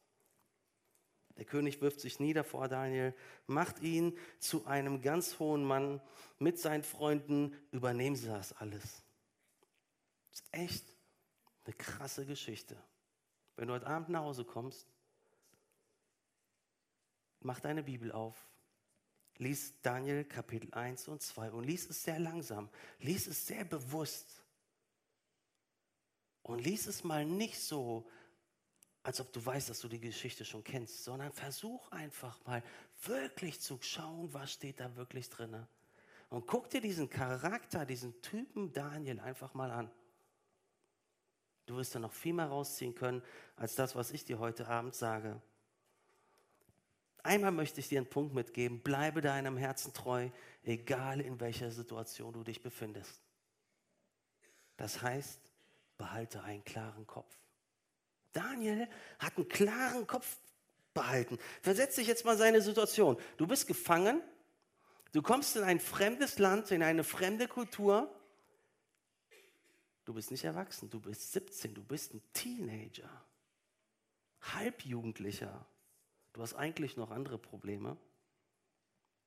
Der 1.36 1.44
König 1.44 1.82
wirft 1.82 2.00
sich 2.00 2.18
nieder 2.18 2.44
vor 2.44 2.66
Daniel, 2.68 3.14
macht 3.46 3.80
ihn 3.80 4.16
zu 4.38 4.64
einem 4.66 5.02
ganz 5.02 5.38
hohen 5.38 5.64
Mann 5.64 6.00
mit 6.38 6.58
seinen 6.58 6.82
Freunden, 6.82 7.54
übernehmen 7.72 8.16
sie 8.16 8.28
das 8.28 8.54
alles. 8.54 9.02
Das 10.30 10.40
ist 10.40 10.48
echt 10.52 10.95
eine 11.66 11.74
krasse 11.74 12.24
Geschichte. 12.24 12.76
Wenn 13.56 13.68
du 13.68 13.74
heute 13.74 13.86
Abend 13.86 14.08
nach 14.10 14.20
Hause 14.20 14.44
kommst, 14.44 14.86
mach 17.40 17.60
deine 17.60 17.82
Bibel 17.82 18.12
auf, 18.12 18.36
lies 19.38 19.74
Daniel 19.82 20.24
Kapitel 20.24 20.72
1 20.72 21.08
und 21.08 21.22
2 21.22 21.50
und 21.52 21.64
lies 21.64 21.88
es 21.88 22.04
sehr 22.04 22.18
langsam, 22.18 22.68
lies 22.98 23.26
es 23.26 23.46
sehr 23.46 23.64
bewusst. 23.64 24.42
Und 26.42 26.60
lies 26.60 26.86
es 26.86 27.02
mal 27.02 27.24
nicht 27.24 27.58
so, 27.58 28.08
als 29.02 29.20
ob 29.20 29.32
du 29.32 29.44
weißt, 29.44 29.68
dass 29.68 29.80
du 29.80 29.88
die 29.88 30.00
Geschichte 30.00 30.44
schon 30.44 30.62
kennst, 30.62 31.02
sondern 31.02 31.32
versuch 31.32 31.90
einfach 31.90 32.44
mal 32.44 32.62
wirklich 33.02 33.60
zu 33.60 33.78
schauen, 33.80 34.32
was 34.32 34.52
steht 34.52 34.78
da 34.78 34.94
wirklich 34.94 35.28
drin. 35.28 35.66
Und 36.28 36.46
guck 36.46 36.70
dir 36.70 36.80
diesen 36.80 37.08
Charakter, 37.08 37.84
diesen 37.84 38.20
Typen 38.22 38.72
Daniel 38.72 39.20
einfach 39.20 39.54
mal 39.54 39.70
an. 39.70 39.90
Du 41.66 41.76
wirst 41.76 41.94
da 41.94 41.98
noch 41.98 42.12
viel 42.12 42.32
mehr 42.32 42.46
rausziehen 42.46 42.94
können, 42.94 43.22
als 43.56 43.74
das, 43.74 43.96
was 43.96 44.12
ich 44.12 44.24
dir 44.24 44.38
heute 44.38 44.68
Abend 44.68 44.94
sage. 44.94 45.40
Einmal 47.24 47.50
möchte 47.50 47.80
ich 47.80 47.88
dir 47.88 47.98
einen 47.98 48.08
Punkt 48.08 48.34
mitgeben. 48.34 48.80
Bleibe 48.80 49.20
deinem 49.20 49.56
Herzen 49.56 49.92
treu, 49.92 50.30
egal 50.62 51.20
in 51.20 51.40
welcher 51.40 51.72
Situation 51.72 52.32
du 52.32 52.44
dich 52.44 52.62
befindest. 52.62 53.20
Das 54.76 55.02
heißt, 55.02 55.40
behalte 55.98 56.42
einen 56.44 56.64
klaren 56.64 57.04
Kopf. 57.06 57.34
Daniel 58.32 58.88
hat 59.18 59.36
einen 59.36 59.48
klaren 59.48 60.06
Kopf 60.06 60.36
behalten. 60.94 61.38
Versetz 61.62 61.96
dich 61.96 62.06
jetzt 62.06 62.24
mal 62.24 62.36
seine 62.36 62.60
Situation. 62.60 63.16
Du 63.38 63.46
bist 63.46 63.66
gefangen, 63.66 64.22
du 65.12 65.20
kommst 65.20 65.56
in 65.56 65.64
ein 65.64 65.80
fremdes 65.80 66.38
Land, 66.38 66.70
in 66.70 66.82
eine 66.82 67.02
fremde 67.02 67.48
Kultur. 67.48 68.14
Du 70.06 70.14
bist 70.14 70.30
nicht 70.30 70.44
erwachsen, 70.44 70.88
du 70.88 71.00
bist 71.00 71.32
17, 71.32 71.74
du 71.74 71.82
bist 71.82 72.14
ein 72.14 72.22
Teenager, 72.32 73.10
Halbjugendlicher. 74.40 75.66
Du 76.32 76.42
hast 76.42 76.54
eigentlich 76.54 76.96
noch 76.96 77.10
andere 77.10 77.38
Probleme. 77.38 77.96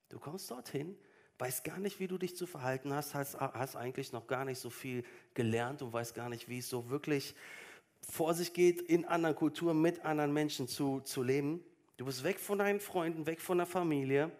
Du 0.07 0.19
kommst 0.19 0.49
dorthin, 0.49 0.97
weißt 1.37 1.65
gar 1.65 1.79
nicht, 1.79 1.99
wie 1.99 2.07
du 2.07 2.17
dich 2.17 2.37
zu 2.37 2.47
verhalten 2.47 2.93
hast, 2.93 3.13
hast, 3.13 3.37
hast 3.37 3.75
eigentlich 3.75 4.13
noch 4.13 4.25
gar 4.25 4.45
nicht 4.45 4.59
so 4.59 4.69
viel 4.69 5.03
gelernt 5.33 5.81
und 5.81 5.91
weißt 5.91 6.15
gar 6.15 6.29
nicht, 6.29 6.47
wie 6.47 6.59
es 6.59 6.69
so 6.69 6.89
wirklich 6.89 7.35
vor 8.01 8.33
sich 8.33 8.53
geht, 8.53 8.81
in 8.81 9.03
anderen 9.03 9.35
Kulturen 9.35 9.81
mit 9.81 10.05
anderen 10.05 10.31
Menschen 10.31 10.69
zu, 10.69 11.01
zu 11.01 11.23
leben. 11.23 11.61
Du 11.97 12.05
bist 12.05 12.23
weg 12.23 12.39
von 12.39 12.57
deinen 12.57 12.79
Freunden, 12.79 13.25
weg 13.25 13.41
von 13.41 13.57
der 13.57 13.67
Familie. 13.67 14.31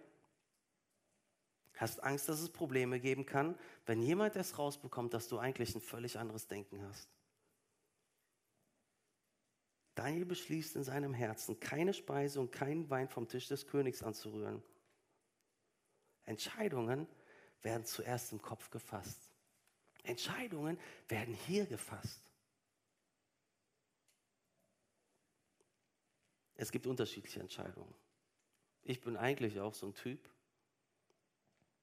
Hast 1.79 2.03
Angst, 2.03 2.27
dass 2.27 2.41
es 2.41 2.49
Probleme 2.49 2.99
geben 2.99 3.25
kann, 3.25 3.57
wenn 3.85 4.01
jemand 4.01 4.35
das 4.35 4.57
rausbekommt, 4.57 5.13
dass 5.13 5.29
du 5.29 5.37
eigentlich 5.37 5.73
ein 5.75 5.79
völlig 5.79 6.19
anderes 6.19 6.45
Denken 6.45 6.83
hast. 6.83 7.07
Daniel 9.95 10.25
beschließt 10.25 10.75
in 10.75 10.83
seinem 10.83 11.13
Herzen, 11.13 11.57
keine 11.61 11.93
Speise 11.93 12.41
und 12.41 12.51
keinen 12.51 12.89
Wein 12.89 13.07
vom 13.07 13.29
Tisch 13.29 13.47
des 13.47 13.65
Königs 13.65 14.03
anzurühren. 14.03 14.61
Entscheidungen 16.25 17.07
werden 17.61 17.85
zuerst 17.85 18.33
im 18.33 18.41
Kopf 18.41 18.69
gefasst. 18.69 19.31
Entscheidungen 20.03 20.77
werden 21.07 21.33
hier 21.33 21.65
gefasst. 21.65 22.29
Es 26.55 26.73
gibt 26.73 26.87
unterschiedliche 26.87 27.39
Entscheidungen. 27.39 27.95
Ich 28.83 28.99
bin 28.99 29.15
eigentlich 29.15 29.61
auch 29.61 29.73
so 29.73 29.87
ein 29.87 29.93
Typ, 29.93 30.29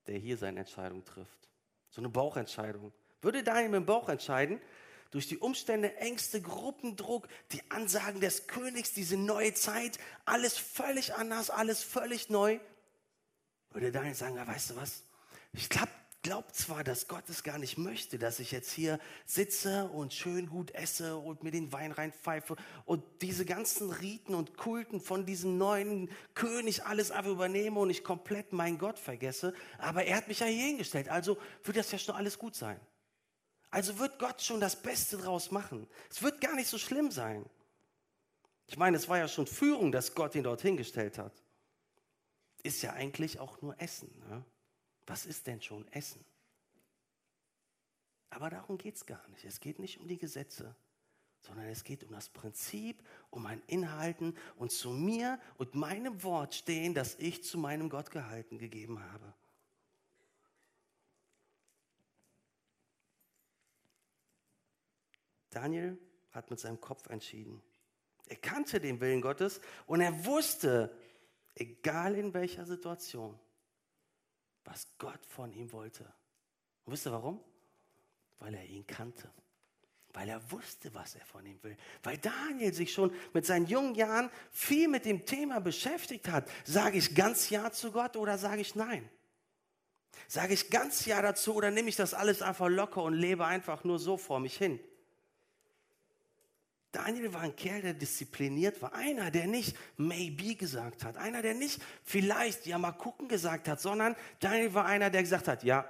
der 0.07 0.19
hier 0.19 0.37
seine 0.37 0.61
Entscheidung 0.61 1.05
trifft. 1.05 1.49
So 1.91 2.01
eine 2.01 2.09
Bauchentscheidung. 2.09 2.93
Würde 3.23 3.43
Daniel 3.43 3.71
mit 3.71 3.81
dem 3.81 3.87
Bauch 3.87 4.09
entscheiden, 4.09 4.61
durch 5.11 5.29
die 5.29 5.39
Umstände, 5.39 5.97
Ängste, 5.97 6.43
Gruppendruck, 6.43 7.29
die 7.53 7.63
Ansagen 7.71 8.21
des 8.21 8.47
Königs, 8.47 8.93
diese 8.93 9.17
neue 9.17 9.55
Zeit, 9.55 9.99
alles 10.25 10.59
völlig 10.59 11.15
anders, 11.15 11.49
alles 11.49 11.83
völlig 11.83 12.29
neu, 12.29 12.59
würde 13.71 13.93
Daniel 13.93 14.15
sagen, 14.15 14.37
ja, 14.37 14.47
weißt 14.47 14.71
du 14.71 14.77
was, 14.77 15.05
ich 15.53 15.69
glaube 15.69 15.91
glaub 16.26 16.52
zwar, 16.52 16.83
dass 16.83 17.06
Gott 17.06 17.28
es 17.28 17.45
gar 17.45 17.56
nicht 17.56 17.78
möchte, 17.78 18.18
dass 18.18 18.40
ich 18.40 18.50
jetzt 18.50 18.73
hier 18.73 18.99
sitze 19.26 19.85
und 19.85 20.12
schön 20.12 20.49
gut 20.49 20.73
esse 20.73 21.16
und 21.16 21.45
mir 21.45 21.52
den 21.52 21.73
Wein 21.73 21.92
reinpfeife 21.92 22.56
und 22.85 23.04
diese 23.23 23.45
ganzen 23.45 23.92
Riten 23.92 24.35
und 24.35 24.56
Kulten 24.56 25.00
von 25.00 25.25
diesem 25.25 25.56
neuen 25.56 26.11
König 26.35 26.85
alles 26.85 27.12
einfach 27.12 27.30
übernehme 27.30 27.78
und 27.78 27.90
ich 27.90 28.02
komplett 28.02 28.52
meinen 28.52 28.76
Gott 28.76 28.99
vergesse, 28.99 29.54
aber 29.78 30.02
er 30.04 30.16
hat 30.16 30.26
mich 30.26 30.40
ja 30.40 30.47
hier 30.47 30.66
hingestellt, 30.66 31.09
also 31.09 31.38
wird 31.62 31.76
das 31.76 31.92
ja 31.92 31.99
schon 31.99 32.16
alles 32.16 32.40
gut 32.40 32.56
sein. 32.56 32.80
Also 33.71 34.00
wird 34.00 34.18
Gott 34.18 34.42
schon 34.42 34.59
das 34.59 34.83
Beste 34.83 35.18
draus 35.18 35.52
machen. 35.52 35.87
Es 36.11 36.25
wird 36.25 36.40
gar 36.40 36.56
nicht 36.56 36.68
so 36.68 36.78
schlimm 36.78 37.12
sein. 37.12 37.49
Ich 38.66 38.76
meine, 38.76 38.97
es 38.97 39.09
war 39.09 39.18
ja 39.18 39.28
schon 39.28 39.47
Führung, 39.47 39.92
dass 39.92 40.16
Gott 40.16 40.35
ihn 40.35 40.42
dorthin 40.42 40.76
gestellt 40.76 41.18
hat. 41.18 41.40
Ist 42.64 42.83
ja 42.83 42.95
eigentlich 42.95 43.38
auch 43.38 43.62
nur 43.62 43.80
Essen. 43.80 44.11
Ne? 44.28 44.45
Was 45.07 45.27
ist 45.27 45.47
denn 45.47 45.63
schon 45.63 45.87
Essen? 45.89 46.25
Aber 48.31 48.51
darum 48.51 48.77
geht 48.77 48.97
es 48.97 49.07
gar 49.07 49.27
nicht. 49.29 49.45
Es 49.45 49.61
geht 49.61 49.79
nicht 49.79 50.01
um 50.01 50.09
die 50.09 50.19
Gesetze, 50.19 50.75
sondern 51.41 51.67
es 51.67 51.85
geht 51.85 52.05
um 52.05 52.13
das 52.13 52.29
Prinzip, 52.29 53.03
um 53.31 53.47
ein 53.47 53.63
Inhalten 53.67 54.37
und 54.57 54.73
zu 54.73 54.91
mir 54.91 55.41
und 55.59 55.75
meinem 55.75 56.23
Wort 56.23 56.55
stehen, 56.55 56.93
das 56.93 57.15
ich 57.17 57.45
zu 57.45 57.57
meinem 57.57 57.89
Gott 57.89 58.11
gehalten 58.11 58.59
gegeben 58.59 59.03
habe. 59.13 59.33
Daniel 65.51 65.97
hat 66.33 66.51
mit 66.51 66.61
seinem 66.61 66.81
Kopf 66.81 67.09
entschieden. 67.09 67.63
Er 68.27 68.37
kannte 68.37 68.81
den 68.81 69.01
Willen 69.01 69.23
Gottes 69.23 69.61
und 69.87 70.01
er 70.01 70.27
wusste, 70.27 70.95
egal 71.55 72.17
in 72.17 72.35
welcher 72.35 72.67
Situation, 72.67 73.39
was 74.66 74.87
Gott 74.99 75.25
von 75.26 75.52
ihm 75.52 75.73
wollte. 75.73 76.04
Und 76.85 76.92
wisst 76.92 77.06
ihr 77.06 77.12
warum? 77.12 77.40
Weil 78.38 78.54
er 78.54 78.64
ihn 78.66 78.87
kannte. 78.87 79.30
Weil 80.12 80.28
er 80.28 80.50
wusste, 80.50 80.92
was 80.94 81.14
er 81.14 81.25
von 81.25 81.44
ihm 81.44 81.62
will. 81.62 81.76
Weil 82.02 82.18
Daniel 82.18 82.73
sich 82.73 82.92
schon 82.92 83.12
mit 83.32 83.44
seinen 83.46 83.66
jungen 83.66 83.94
Jahren 83.94 84.30
viel 84.50 84.88
mit 84.88 85.04
dem 85.04 85.26
Thema 85.26 85.61
beschäftigt 85.61 86.28
hat. 86.28 86.50
Sage 86.64 86.99
ich 86.99 87.14
ganz 87.14 87.50
Ja 87.50 87.70
zu 87.70 87.92
Gott 87.92 88.16
oder 88.16 88.38
sage 88.38 88.61
ich 88.61 88.75
Nein? 88.75 89.08
Sage 90.28 90.54
ich 90.54 90.70
ganz 90.70 91.04
Ja 91.04 91.20
dazu 91.23 91.54
oder 91.54 91.70
nehme 91.70 91.88
ich 91.88 91.96
das 91.96 92.14
alles 92.14 92.42
einfach 92.42 92.68
locker 92.68 93.02
und 93.02 93.14
lebe 93.14 93.44
einfach 93.44 93.85
nur 93.85 93.99
so 93.99 94.16
vor 94.16 94.40
mich 94.40 94.56
hin? 94.56 94.80
Daniel 96.97 97.35
war 97.35 97.43
ein 97.43 97.55
Kerl, 97.55 97.83
der 97.83 97.93
diszipliniert 97.93 98.81
war. 98.81 98.95
Einer, 98.95 99.31
der 99.31 99.47
nicht 99.47 99.76
maybe 99.99 100.55
gesagt 100.55 101.05
hat. 101.05 101.19
Einer, 101.19 101.43
der 101.43 101.53
nicht 101.53 101.83
vielleicht, 102.03 102.65
ja 102.65 102.79
mal 102.79 102.93
gucken 102.93 103.29
gesagt 103.29 103.69
hat, 103.69 103.83
sondern 103.83 104.17
Daniel 104.41 104.73
war 104.73 104.87
einer, 104.87 105.11
der 105.11 105.23
gesagt 105.23 105.47
hat, 105.47 105.62
ja, 105.62 105.87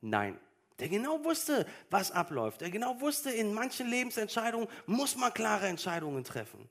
nein. 0.00 0.40
Der 0.78 0.88
genau 0.88 1.22
wusste, 1.22 1.66
was 1.90 2.12
abläuft. 2.12 2.62
Der 2.62 2.70
genau 2.70 2.98
wusste, 3.02 3.30
in 3.30 3.52
manchen 3.52 3.88
Lebensentscheidungen 3.88 4.68
muss 4.86 5.16
man 5.16 5.34
klare 5.34 5.66
Entscheidungen 5.66 6.24
treffen. 6.24 6.66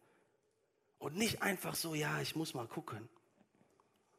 Und 0.98 1.16
nicht 1.16 1.44
einfach 1.44 1.76
so, 1.76 1.94
ja, 1.94 2.20
ich 2.20 2.36
muss 2.36 2.56
mal 2.56 2.68
gucken. 2.68 3.08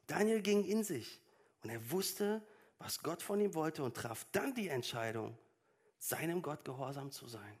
Daniel 0.07 0.41
ging 0.41 0.63
in 0.63 0.85
sich 0.85 1.19
und 1.63 1.69
er 1.69 1.91
wusste, 1.91 2.41
was 2.77 3.03
Gott 3.03 3.21
von 3.21 3.41
ihm 3.41 3.53
wollte 3.55 3.83
und 3.83 3.97
traf 3.97 4.25
dann 4.31 4.53
die 4.53 4.69
Entscheidung, 4.69 5.37
seinem 5.97 6.41
Gott 6.41 6.63
gehorsam 6.63 7.11
zu 7.11 7.27
sein. 7.27 7.59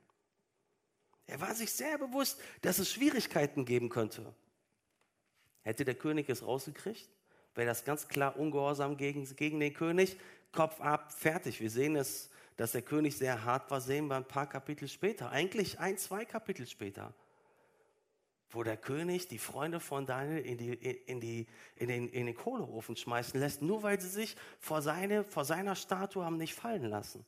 Er 1.29 1.39
war 1.41 1.53
sich 1.53 1.71
sehr 1.71 1.97
bewusst, 1.97 2.39
dass 2.61 2.79
es 2.79 2.91
Schwierigkeiten 2.91 3.65
geben 3.65 3.89
könnte. 3.89 4.33
Hätte 5.61 5.85
der 5.85 5.95
König 5.95 6.27
es 6.29 6.45
rausgekriegt, 6.45 7.09
wäre 7.53 7.67
das 7.67 7.85
ganz 7.85 8.07
klar 8.07 8.37
ungehorsam 8.37 8.97
gegen, 8.97 9.23
gegen 9.35 9.59
den 9.59 9.73
König. 9.73 10.17
Kopf 10.51 10.81
ab, 10.81 11.13
fertig. 11.13 11.59
Wir 11.61 11.69
sehen 11.69 11.95
es, 11.95 12.31
dass 12.57 12.71
der 12.71 12.81
König 12.81 13.15
sehr 13.17 13.43
hart 13.43 13.69
war, 13.69 13.79
sehen 13.79 14.07
wir 14.07 14.15
ein 14.15 14.27
paar 14.27 14.49
Kapitel 14.49 14.87
später. 14.87 15.29
Eigentlich 15.29 15.79
ein, 15.79 15.97
zwei 15.97 16.25
Kapitel 16.25 16.65
später. 16.65 17.13
Wo 18.49 18.63
der 18.63 18.77
König 18.77 19.27
die 19.27 19.37
Freunde 19.37 19.79
von 19.79 20.07
Daniel 20.07 20.39
in, 20.39 20.57
die, 20.57 20.73
in, 20.73 21.19
die, 21.19 21.45
in, 21.75 21.87
den, 21.87 22.09
in 22.09 22.25
den 22.25 22.35
Kohleofen 22.35 22.95
schmeißen 22.95 23.39
lässt, 23.39 23.61
nur 23.61 23.83
weil 23.83 24.01
sie 24.01 24.09
sich 24.09 24.35
vor, 24.59 24.81
seine, 24.81 25.23
vor 25.23 25.45
seiner 25.45 25.75
Statue 25.75 26.25
haben 26.25 26.37
nicht 26.37 26.55
fallen 26.55 26.85
lassen. 26.85 27.23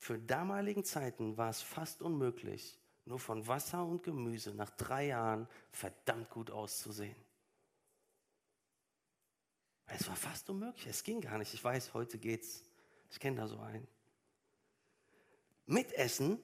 Für 0.00 0.18
damaligen 0.18 0.82
Zeiten 0.82 1.36
war 1.36 1.50
es 1.50 1.60
fast 1.60 2.00
unmöglich, 2.00 2.80
nur 3.04 3.18
von 3.18 3.46
Wasser 3.46 3.84
und 3.84 4.02
Gemüse 4.02 4.54
nach 4.54 4.70
drei 4.70 5.08
Jahren 5.08 5.46
verdammt 5.70 6.30
gut 6.30 6.50
auszusehen. 6.50 7.14
Es 9.84 10.08
war 10.08 10.16
fast 10.16 10.48
unmöglich, 10.48 10.86
es 10.86 11.04
ging 11.04 11.20
gar 11.20 11.36
nicht. 11.36 11.52
Ich 11.52 11.62
weiß, 11.62 11.92
heute 11.92 12.16
geht's. 12.16 12.64
Ich 13.10 13.20
kenne 13.20 13.36
da 13.36 13.46
so 13.46 13.58
einen. 13.58 13.86
Mitessen 15.66 16.42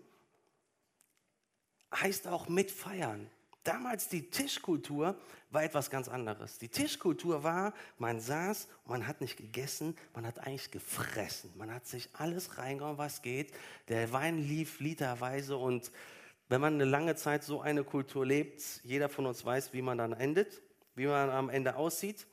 heißt 1.95 2.29
auch 2.29 2.49
mitfeiern. 2.49 3.31
Damals 3.67 4.09
die 4.09 4.31
Tischkultur 4.31 5.17
war 5.51 5.65
etwas 5.65 5.91
ganz 5.91 6.09
anderes. 6.09 6.59
Die 6.59 6.69
Tischkultur 6.69 7.43
war, 7.43 7.75
man 7.99 8.21
saß, 8.21 8.69
man 8.85 9.09
hat 9.09 9.21
nicht 9.21 9.37
gegessen, 9.37 9.97
man 10.15 10.25
hat 10.25 10.39
eigentlich 10.39 10.71
gefressen. 10.71 11.53
Man 11.57 11.75
hat 11.75 11.85
sich 11.85 12.09
alles 12.13 12.59
reingehauen, 12.59 12.97
was 12.97 13.23
geht. 13.23 13.53
Der 13.89 14.13
Wein 14.13 14.39
lief 14.39 14.79
literweise 14.79 15.57
und 15.57 15.91
wenn 16.49 16.61
man 16.61 16.75
eine 16.75 16.85
lange 16.85 17.17
Zeit 17.17 17.43
so 17.43 17.61
eine 17.61 17.83
Kultur 17.83 18.25
lebt, 18.25 18.63
jeder 18.85 19.09
von 19.09 19.27
uns 19.27 19.45
weiß, 19.45 19.73
wie 19.73 19.83
man 19.83 19.99
dann 19.99 20.13
endet, 20.13 20.63
wie 20.95 21.07
man 21.07 21.29
am 21.29 21.51
Ende 21.51 21.75
aussieht. 21.75 22.25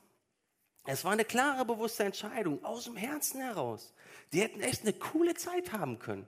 Es 0.85 1.03
war 1.03 1.13
eine 1.13 1.25
klare, 1.25 1.65
bewusste 1.65 2.03
Entscheidung 2.03 2.63
aus 2.63 2.83
dem 2.83 2.95
Herzen 2.95 3.41
heraus. 3.41 3.95
Die 4.33 4.41
hätten 4.41 4.61
echt 4.61 4.83
eine 4.83 4.93
coole 4.93 5.33
Zeit 5.33 5.71
haben 5.71 5.97
können. 5.97 6.27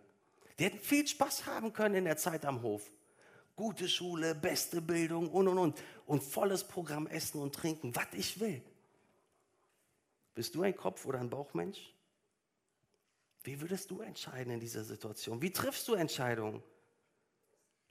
Die 0.58 0.64
hätten 0.64 0.80
viel 0.80 1.06
Spaß 1.06 1.46
haben 1.46 1.74
können 1.74 1.94
in 1.94 2.06
der 2.06 2.18
Zeit 2.18 2.44
am 2.44 2.64
Hof 2.64 2.90
gute 3.56 3.88
Schule, 3.88 4.36
beste 4.36 4.82
Bildung 4.82 5.30
und 5.30 5.48
und 5.48 5.58
und. 5.58 5.84
Und 6.06 6.24
volles 6.24 6.64
Programm 6.64 7.08
Essen 7.08 7.42
und 7.42 7.56
Trinken, 7.56 7.96
was 7.96 8.08
ich 8.14 8.40
will. 8.40 8.62
Bist 10.34 10.54
du 10.56 10.64
ein 10.64 10.76
Kopf- 10.76 11.06
oder 11.06 11.20
ein 11.20 11.30
Bauchmensch? 11.30 11.94
Wie 13.44 13.62
würdest 13.62 13.92
du 13.92 14.02
entscheiden 14.02 14.54
in 14.54 14.60
dieser 14.60 14.84
Situation? 14.84 15.42
Wie 15.42 15.52
triffst 15.52 15.88
du 15.88 15.94
Entscheidungen? 15.94 16.62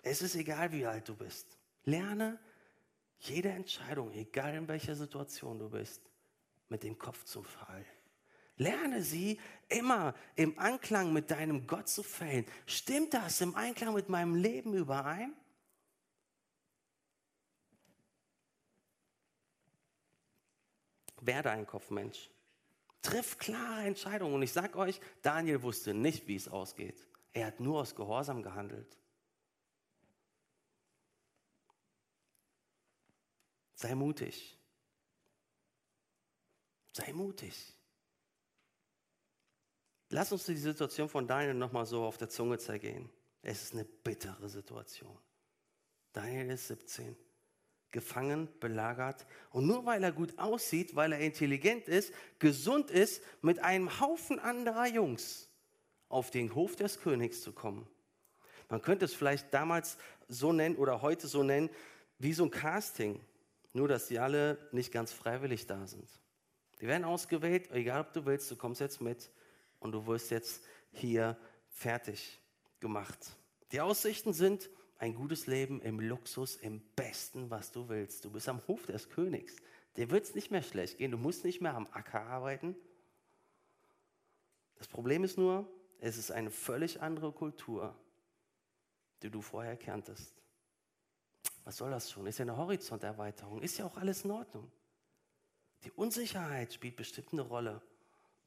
Es 0.03 0.21
ist 0.21 0.35
egal, 0.35 0.73
wie 0.73 0.85
alt 0.85 1.09
du 1.09 1.17
bist. 1.17 1.57
Lerne 1.85 2.39
jede 3.21 3.49
Entscheidung, 3.49 4.13
egal 4.13 4.55
in 4.55 4.69
welcher 4.69 4.95
Situation 4.95 5.59
du 5.59 5.71
bist, 5.71 6.03
mit 6.69 6.83
dem 6.83 6.99
Kopf 6.99 7.25
zu 7.25 7.43
fallen. 7.43 7.87
Lerne 8.57 9.03
sie 9.03 9.41
immer 9.69 10.15
im 10.37 10.59
Anklang 10.59 11.13
mit 11.13 11.31
deinem 11.31 11.67
Gott 11.67 11.89
zu 11.89 12.03
fällen. 12.03 12.45
Stimmt 12.67 13.15
das 13.15 13.41
im 13.41 13.55
Einklang 13.55 13.95
mit 13.95 14.09
meinem 14.09 14.35
Leben 14.35 14.75
überein? 14.75 15.35
Werde 21.27 21.51
ein 21.51 21.67
Kopfmensch. 21.67 22.31
Triff 23.03 23.39
klare 23.39 23.83
Entscheidungen. 23.83 24.35
Und 24.35 24.43
ich 24.43 24.53
sage 24.53 24.79
euch, 24.79 25.01
Daniel 25.23 25.63
wusste 25.63 25.95
nicht, 25.95 26.27
wie 26.27 26.37
es 26.37 26.49
ausgeht. 26.49 27.07
Er 27.33 27.47
hat 27.47 27.61
nur 27.61 27.81
aus 27.81 27.95
Gehorsam 27.95 28.43
gehandelt. 28.43 28.99
Sei 33.75 33.95
mutig. 33.95 34.59
Sei 36.93 37.13
mutig. 37.13 37.75
Lass 40.11 40.31
uns 40.31 40.45
die 40.45 40.57
Situation 40.57 41.09
von 41.09 41.27
Daniel 41.27 41.55
nochmal 41.55 41.87
so 41.87 42.05
auf 42.05 42.17
der 42.17 42.29
Zunge 42.29 42.59
zergehen. 42.59 43.11
Es 43.43 43.63
ist 43.63 43.75
eine 43.75 43.85
bittere 43.85 44.49
Situation. 44.49 45.19
Daniel 46.13 46.51
ist 46.51 46.69
17 46.69 47.17
gefangen, 47.95 48.49
belagert. 48.61 49.25
Und 49.53 49.67
nur 49.67 49.87
weil 49.87 50.05
er 50.05 50.13
gut 50.13 50.39
aussieht, 50.39 50.95
weil 50.97 51.13
er 51.13 51.21
intelligent 51.21 51.89
ist, 51.89 52.13
gesund 52.41 52.91
ist, 52.91 53.23
mit 53.41 53.61
einem 53.61 54.01
Haufen 54.01 54.39
anderer 54.39 54.87
Jungs 54.87 55.49
auf 56.11 56.31
den 56.31 56.55
Hof 56.55 56.77
des 56.77 57.01
Königs 57.01 57.41
zu 57.41 57.53
kommen. 57.53 57.89
Man 58.69 58.83
könnte 58.83 59.05
es 59.05 59.15
vielleicht 59.15 59.55
damals 59.55 59.97
so 60.29 60.53
nennen 60.53 60.77
oder 60.77 61.03
heute 61.03 61.29
so 61.29 61.43
nennen, 61.43 61.71
wie 62.19 62.33
so 62.33 62.45
ein 62.45 62.51
Casting. 62.51 63.21
Nur, 63.73 63.89
dass 63.89 64.09
die 64.09 64.19
alle 64.19 64.59
nicht 64.73 64.93
ganz 64.93 65.13
freiwillig 65.13 65.67
da 65.67 65.87
sind. 65.87 66.09
Die 66.81 66.89
werden 66.89 67.05
ausgewählt, 67.05 67.71
egal 67.71 68.03
ob 68.03 68.13
du 68.13 68.27
willst, 68.27 68.51
du 68.51 68.57
kommst 68.57 68.81
jetzt 68.81 69.01
mit 69.01 69.31
und 69.79 69.93
du 69.93 70.07
wirst 70.07 70.31
jetzt 70.31 70.65
hier 70.93 71.37
fertig 71.71 72.41
gemacht. 72.81 73.19
Die 73.71 73.81
Aussichten 73.81 74.33
sind, 74.33 74.69
ein 75.05 75.15
gutes 75.15 75.47
Leben 75.47 75.83
im 75.83 76.01
Luxus, 76.01 76.57
im 76.57 76.81
Besten, 76.97 77.51
was 77.51 77.71
du 77.73 77.91
willst. 77.91 78.25
Du 78.25 78.31
bist 78.31 78.49
am 78.49 78.67
Hof 78.67 78.87
des 78.87 79.11
Königs. 79.11 79.57
Dir 79.97 80.11
wird 80.11 80.25
es 80.25 80.35
nicht 80.35 80.51
mehr 80.51 80.63
schlecht 80.63 80.97
gehen. 80.97 81.11
Du 81.11 81.19
musst 81.19 81.45
nicht 81.45 81.61
mehr 81.61 81.75
am 81.75 81.87
Acker 81.93 82.23
arbeiten. 82.23 82.75
Das 84.77 84.89
Problem 84.89 85.23
ist 85.23 85.37
nur, 85.37 85.71
es 86.01 86.17
ist 86.17 86.31
eine 86.33 86.51
völlig 86.51 87.03
andere 87.03 87.33
Kultur, 87.33 87.95
die 89.23 89.31
du 89.31 89.43
vorher 89.43 89.77
kanntest. 89.77 90.33
Was 91.65 91.77
soll 91.77 91.91
das 91.91 92.11
schon? 92.11 92.27
Ist 92.27 92.39
ja 92.39 92.45
eine 92.45 92.57
Horizonterweiterung. 92.57 93.61
Ist 93.61 93.77
ja 93.77 93.85
auch 93.85 93.97
alles 93.99 94.25
in 94.25 94.31
Ordnung. 94.31 94.73
Die 95.85 95.93
Unsicherheit 95.93 96.73
spielt 96.73 96.97
bestimmt 96.97 97.35
eine 97.35 97.43
Rolle. 97.43 97.83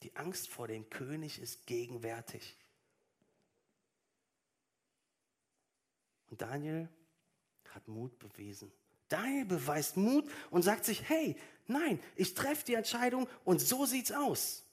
Die 0.02 0.16
Angst 0.16 0.50
vor 0.50 0.68
dem 0.68 0.90
König 0.90 1.40
ist 1.40 1.68
gegenwärtig. 1.68 2.56
Und 6.30 6.42
Daniel 6.42 6.90
hat 7.74 7.88
Mut 7.88 8.18
bewiesen. 8.20 8.72
Daniel 9.10 9.46
beweist 9.46 9.98
Mut 9.98 10.30
und 10.50 10.64
sagt 10.64 10.86
sich, 10.86 11.08
hey, 11.08 11.36
nein, 11.68 12.00
ich 12.16 12.34
treffe 12.34 12.66
die 12.66 12.74
Entscheidung 12.74 13.28
und 13.46 13.62
so 13.62 13.86
sieht's 13.86 14.12
aus. 14.12 14.66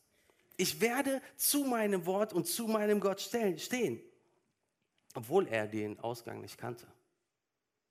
Ich 0.57 0.81
werde 0.81 1.21
zu 1.37 1.65
meinem 1.65 2.07
Wort 2.07 2.33
und 2.33 2.47
zu 2.47 2.67
meinem 2.67 3.01
Gott 3.01 3.21
stehen, 3.21 4.01
obwohl 5.15 5.49
er 5.49 5.67
den 5.67 5.99
Ausgang 6.01 6.41
nicht 6.41 6.59
kannte. 6.59 6.87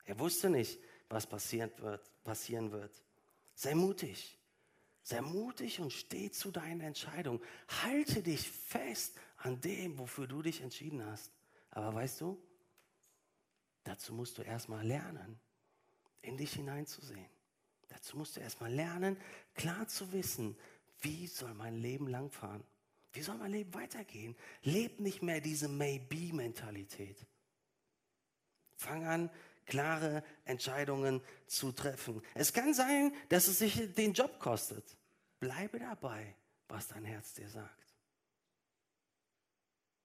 Er 0.05 0.19
wusste 0.19 0.49
nicht, 0.49 0.79
was 1.09 1.27
passieren 1.27 1.71
wird. 1.77 2.01
Passieren 2.23 2.71
wird. 2.71 2.91
Sei 3.55 3.75
mutig. 3.75 4.37
Sei 5.03 5.21
mutig 5.21 5.79
und 5.79 5.91
steh 5.91 6.31
zu 6.31 6.51
deiner 6.51 6.85
Entscheidung. 6.85 7.41
Halte 7.83 8.21
dich 8.21 8.49
fest 8.49 9.17
an 9.37 9.59
dem, 9.59 9.97
wofür 9.99 10.27
du 10.27 10.41
dich 10.41 10.61
entschieden 10.61 11.05
hast. 11.05 11.31
Aber 11.71 11.93
weißt 11.93 12.21
du, 12.21 12.41
Dazu 13.83 14.13
musst 14.13 14.37
du 14.37 14.41
erstmal 14.41 14.85
lernen, 14.85 15.39
in 16.21 16.37
dich 16.37 16.53
hineinzusehen. 16.53 17.29
Dazu 17.89 18.17
musst 18.17 18.35
du 18.35 18.39
erstmal 18.39 18.73
lernen, 18.73 19.17
klar 19.53 19.87
zu 19.87 20.11
wissen, 20.13 20.57
wie 21.01 21.27
soll 21.27 21.53
mein 21.53 21.75
Leben 21.75 22.07
langfahren? 22.07 22.63
Wie 23.11 23.21
soll 23.21 23.35
mein 23.35 23.51
Leben 23.51 23.73
weitergehen? 23.73 24.35
Leb 24.63 24.99
nicht 24.99 25.21
mehr 25.21 25.41
diese 25.41 25.67
Maybe-Mentalität. 25.67 27.17
Fang 28.75 29.05
an, 29.05 29.29
klare 29.65 30.23
Entscheidungen 30.45 31.21
zu 31.45 31.71
treffen. 31.71 32.21
Es 32.33 32.53
kann 32.53 32.73
sein, 32.73 33.13
dass 33.29 33.47
es 33.47 33.59
sich 33.59 33.93
den 33.93 34.13
Job 34.13 34.39
kostet. 34.39 34.97
Bleibe 35.39 35.79
dabei, 35.79 36.35
was 36.67 36.87
dein 36.87 37.05
Herz 37.05 37.33
dir 37.33 37.49
sagt. 37.49 37.83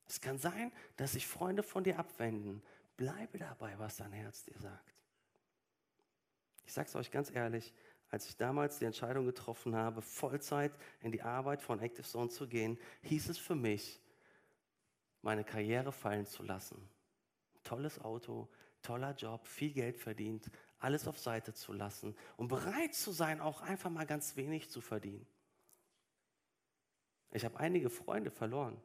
Es 0.06 0.20
kann 0.20 0.38
sein, 0.38 0.72
dass 0.96 1.12
sich 1.12 1.26
Freunde 1.26 1.62
von 1.62 1.84
dir 1.84 1.98
abwenden, 1.98 2.62
Bleibe 2.98 3.38
dabei, 3.38 3.78
was 3.78 3.96
dein 3.96 4.12
Herz 4.12 4.44
dir 4.44 4.58
sagt. 4.58 4.92
Ich 6.64 6.72
sage 6.72 6.88
es 6.88 6.96
euch 6.96 7.12
ganz 7.12 7.30
ehrlich, 7.30 7.72
als 8.11 8.28
ich 8.28 8.37
damals 8.37 8.80
die 8.80 8.87
Entscheidung 8.87 9.24
getroffen 9.24 9.76
habe, 9.76 10.02
Vollzeit 10.02 10.76
in 11.00 11.12
die 11.12 11.22
Arbeit 11.22 11.62
von 11.62 11.78
Active 11.78 12.06
Zone 12.06 12.28
zu 12.28 12.48
gehen, 12.48 12.76
hieß 13.02 13.28
es 13.28 13.38
für 13.38 13.54
mich, 13.54 14.00
meine 15.22 15.44
Karriere 15.44 15.92
fallen 15.92 16.26
zu 16.26 16.42
lassen. 16.42 16.90
Tolles 17.62 18.00
Auto, 18.00 18.48
toller 18.82 19.14
Job, 19.14 19.46
viel 19.46 19.72
Geld 19.72 19.96
verdient, 19.96 20.50
alles 20.80 21.06
auf 21.06 21.20
Seite 21.20 21.54
zu 21.54 21.72
lassen 21.72 22.16
und 22.37 22.48
bereit 22.48 22.94
zu 22.94 23.12
sein, 23.12 23.40
auch 23.40 23.61
einfach 23.61 23.90
mal 23.90 24.06
ganz 24.06 24.34
wenig 24.34 24.70
zu 24.70 24.80
verdienen. 24.80 25.26
Ich 27.30 27.44
habe 27.44 27.61
einige 27.61 27.90
Freunde 27.90 28.32
verloren, 28.32 28.82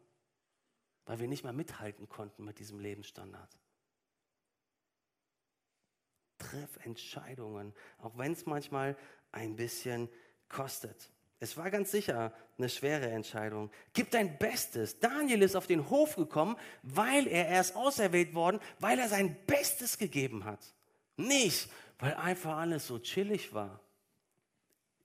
weil 1.06 1.20
wir 1.20 1.28
nicht 1.28 1.44
mehr 1.44 1.54
mithalten 1.54 2.08
konnten 2.08 2.44
mit 2.44 2.60
diesem 2.60 2.78
Lebensstandard. 2.80 3.58
Triff 6.50 6.86
Entscheidungen, 6.86 7.74
auch 8.00 8.18
wenn 8.18 8.34
es 8.34 8.46
manchmal 8.46 8.96
ein 9.32 9.56
bisschen 9.56 10.10
kostet. 10.50 11.10
Es 11.40 11.58
war 11.58 11.70
ganz 11.70 11.92
sicher 11.92 12.32
eine 12.58 12.70
schwere 12.70 13.10
Entscheidung. 13.10 13.70
Gib 13.94 14.12
dein 14.12 14.38
Bestes. 14.38 15.00
Daniel 15.00 15.42
ist 15.42 15.58
auf 15.58 15.68
den 15.68 15.90
Hof 15.90 16.16
gekommen, 16.16 16.56
weil 16.84 17.28
er 17.28 17.48
erst 17.48 17.76
auserwählt 17.76 18.34
worden, 18.34 18.62
weil 18.80 18.98
er 18.98 19.10
sein 19.10 19.36
Bestes 19.46 19.98
gegeben 19.98 20.46
hat. 20.46 20.74
Nicht, 21.18 21.70
weil 22.00 22.14
einfach 22.14 22.58
alles 22.58 22.88
so 22.88 22.98
chillig 23.00 23.54
war. 23.54 23.82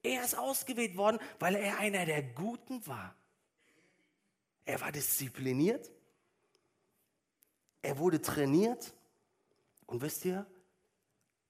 Er 0.02 0.22
ist 0.22 0.38
ausgewählt 0.38 0.96
worden, 0.96 1.18
weil 1.40 1.56
er 1.56 1.78
einer 1.78 2.06
der 2.06 2.22
Guten 2.22 2.86
war. 2.86 3.16
Er 4.64 4.80
war 4.80 4.92
diszipliniert. 4.92 5.90
Er 7.82 7.98
wurde 7.98 8.22
trainiert. 8.22 8.94
Und 9.86 10.02
wisst 10.02 10.24
ihr, 10.24 10.46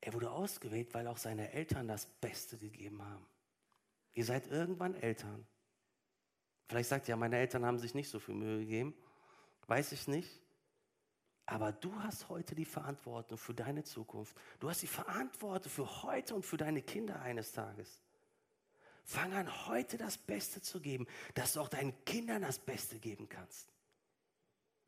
er 0.00 0.12
wurde 0.12 0.30
ausgewählt, 0.30 0.94
weil 0.94 1.06
auch 1.06 1.18
seine 1.18 1.52
Eltern 1.52 1.88
das 1.88 2.06
Beste 2.06 2.56
gegeben 2.56 3.02
haben. 3.02 3.26
Ihr 4.14 4.24
seid 4.24 4.46
irgendwann 4.48 4.94
Eltern. 4.94 5.46
Vielleicht 6.68 6.88
sagt 6.88 7.08
ihr, 7.08 7.12
ja, 7.12 7.16
meine 7.16 7.38
Eltern 7.38 7.64
haben 7.64 7.78
sich 7.78 7.94
nicht 7.94 8.10
so 8.10 8.18
viel 8.18 8.34
Mühe 8.34 8.60
gegeben. 8.60 8.94
Weiß 9.66 9.92
ich 9.92 10.06
nicht. 10.08 10.42
Aber 11.46 11.72
du 11.72 11.94
hast 12.02 12.28
heute 12.28 12.54
die 12.54 12.66
Verantwortung 12.66 13.38
für 13.38 13.54
deine 13.54 13.82
Zukunft. 13.82 14.36
Du 14.60 14.68
hast 14.68 14.82
die 14.82 14.86
Verantwortung 14.86 15.72
für 15.72 16.02
heute 16.02 16.34
und 16.34 16.44
für 16.44 16.58
deine 16.58 16.82
Kinder 16.82 17.20
eines 17.22 17.52
Tages. 17.52 18.02
Fang 19.02 19.32
an, 19.32 19.66
heute 19.66 19.96
das 19.96 20.18
Beste 20.18 20.60
zu 20.60 20.80
geben, 20.80 21.06
dass 21.34 21.54
du 21.54 21.60
auch 21.60 21.68
deinen 21.68 22.04
Kindern 22.04 22.42
das 22.42 22.58
Beste 22.58 22.98
geben 22.98 23.30
kannst. 23.30 23.72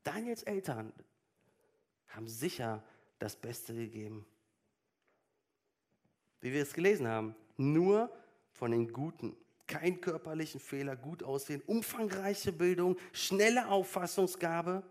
Daniels 0.03 0.43
Eltern 0.43 0.93
haben 2.09 2.29
sicher 2.29 2.85
das 3.19 3.37
Beste 3.37 3.75
gegeben. 3.75 4.27
Wie 6.41 6.53
wir 6.53 6.63
es 6.63 6.73
gelesen 6.73 7.07
haben, 7.07 7.35
nur 7.57 8.11
von 8.53 8.71
den 8.71 8.93
Guten. 8.93 9.37
Kein 9.67 10.01
körperlichen 10.01 10.61
Fehler, 10.61 10.97
gut 10.97 11.23
aussehen, 11.23 11.63
umfangreiche 11.67 12.53
Bildung, 12.53 12.97
schnelle 13.13 13.69
Auffassungsgabe. 13.69 14.83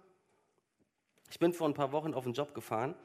Ich 1.29 1.37
bin 1.37 1.53
vor 1.53 1.67
ein 1.67 1.73
paar 1.73 1.91
Wochen 1.91 2.13
auf 2.13 2.25
einen 2.25 2.33
Job 2.33 2.53
gefahren. 2.53 2.95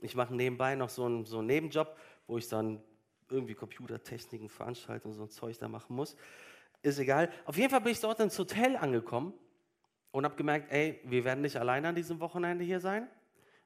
Ich 0.00 0.16
mache 0.16 0.34
nebenbei 0.34 0.74
noch 0.74 0.88
so 0.88 1.04
einen, 1.04 1.24
so 1.24 1.38
einen 1.38 1.46
Nebenjob, 1.46 1.96
wo 2.26 2.38
ich 2.38 2.48
dann 2.48 2.82
irgendwie 3.30 3.54
Computertechniken, 3.54 4.48
Veranstaltungen, 4.48 5.14
so 5.14 5.22
ein 5.22 5.30
Zeug 5.30 5.58
da 5.58 5.68
machen 5.68 5.94
muss. 5.94 6.16
Ist 6.82 6.98
egal. 6.98 7.30
Auf 7.44 7.56
jeden 7.56 7.70
Fall 7.70 7.80
bin 7.80 7.92
ich 7.92 8.00
dort 8.00 8.18
ins 8.20 8.38
Hotel 8.38 8.76
angekommen 8.76 9.32
und 10.10 10.24
habe 10.24 10.34
gemerkt, 10.36 10.72
ey, 10.72 11.00
wir 11.04 11.24
werden 11.24 11.40
nicht 11.40 11.56
alleine 11.56 11.88
an 11.88 11.94
diesem 11.94 12.20
Wochenende 12.20 12.64
hier 12.64 12.80
sein. 12.80 13.08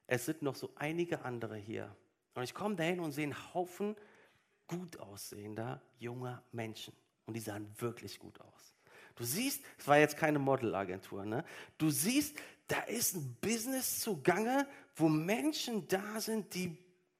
Es 0.05 0.25
sind 0.25 0.41
noch 0.41 0.55
so 0.55 0.69
einige 0.75 1.23
andere 1.25 1.57
hier. 1.57 1.93
Und 2.35 2.43
ich 2.43 2.53
komme 2.53 2.75
dahin 2.75 2.99
und 2.99 3.11
sehe 3.11 3.25
einen 3.25 3.53
Haufen 3.53 3.95
gut 4.67 4.97
aussehender 4.99 5.81
junger 5.99 6.43
Menschen. 6.51 6.93
Und 7.25 7.33
die 7.33 7.39
sahen 7.39 7.67
wirklich 7.79 8.19
gut 8.19 8.39
aus. 8.41 8.75
Du 9.15 9.23
siehst, 9.23 9.61
es 9.77 9.87
war 9.87 9.97
jetzt 9.97 10.17
keine 10.17 10.39
Modelagentur, 10.39 11.25
ne? 11.25 11.43
Du 11.77 11.89
siehst, 11.89 12.37
da 12.67 12.81
ist 12.81 13.15
ein 13.15 13.35
Business 13.41 13.99
zugange, 13.99 14.67
wo 14.95 15.09
Menschen 15.09 15.87
da 15.87 16.19
sind, 16.19 16.53
die, 16.53 16.77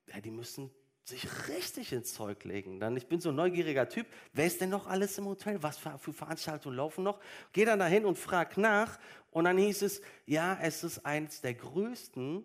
ja, 0.08 0.22
die 0.22 0.32
müssen 0.32 0.70
sich 1.04 1.26
richtig 1.48 1.94
ins 1.94 2.14
Zeug 2.14 2.44
legen. 2.44 2.80
Dann, 2.80 2.98
ich 2.98 3.08
bin 3.08 3.22
so 3.22 3.30
ein 3.30 3.36
neugieriger 3.36 3.88
Typ. 3.88 4.08
Wer 4.34 4.46
ist 4.46 4.60
denn 4.60 4.70
noch 4.70 4.88
alles 4.88 5.18
im 5.18 5.26
Hotel? 5.26 5.64
Was 5.64 5.78
für, 5.78 5.98
für 5.98 6.12
Veranstaltungen 6.12 6.76
laufen 6.76 7.04
noch? 7.04 7.20
Geh 7.54 7.64
dann 7.64 7.80
dahin 7.80 8.06
und 8.06 8.18
frag 8.18 8.58
nach. 8.58 9.00
Und 9.32 9.46
dann 9.46 9.58
hieß 9.58 9.84
es, 9.84 10.02
ja, 10.26 10.58
es 10.62 10.84
ist 10.84 11.06
eines 11.06 11.40
der 11.40 11.54
größten 11.54 12.44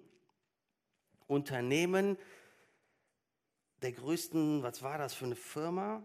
Unternehmen, 1.27 2.17
der 3.83 3.93
größten, 3.93 4.63
was 4.63 4.83
war 4.83 4.99
das 4.99 5.15
für 5.15 5.27
eine 5.27 5.37
Firma? 5.37 6.03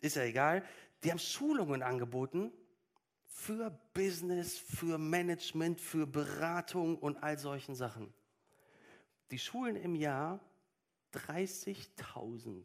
Ist 0.00 0.16
ja 0.16 0.22
egal. 0.22 0.64
Die 1.04 1.10
haben 1.10 1.18
Schulungen 1.18 1.82
angeboten 1.82 2.52
für 3.24 3.70
Business, 3.92 4.58
für 4.58 4.98
Management, 4.98 5.80
für 5.80 6.06
Beratung 6.06 6.98
und 6.98 7.22
all 7.22 7.38
solchen 7.38 7.74
Sachen. 7.74 8.12
Die 9.30 9.38
schulen 9.38 9.76
im 9.76 9.94
Jahr 9.94 10.40
30.000 11.12 12.64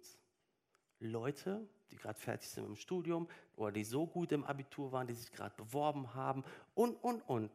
Leute, 0.99 1.67
die 1.89 1.97
gerade 1.97 2.19
fertig 2.19 2.49
sind 2.49 2.65
im 2.65 2.75
Studium 2.75 3.27
oder 3.55 3.71
die 3.71 3.83
so 3.83 4.07
gut 4.07 4.31
im 4.31 4.43
Abitur 4.43 4.91
waren, 4.91 5.07
die 5.07 5.13
sich 5.13 5.31
gerade 5.31 5.55
beworben 5.55 6.13
haben 6.13 6.43
und, 6.73 6.95
und, 6.95 7.21
und. 7.21 7.51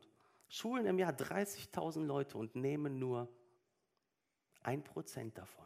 Schulen 0.48 0.86
im 0.86 0.98
Jahr 0.98 1.12
30.000 1.12 2.04
Leute 2.04 2.38
und 2.38 2.54
nehmen 2.54 2.98
nur 2.98 3.28
ein 4.66 4.82
Prozent 4.82 5.38
davon. 5.38 5.64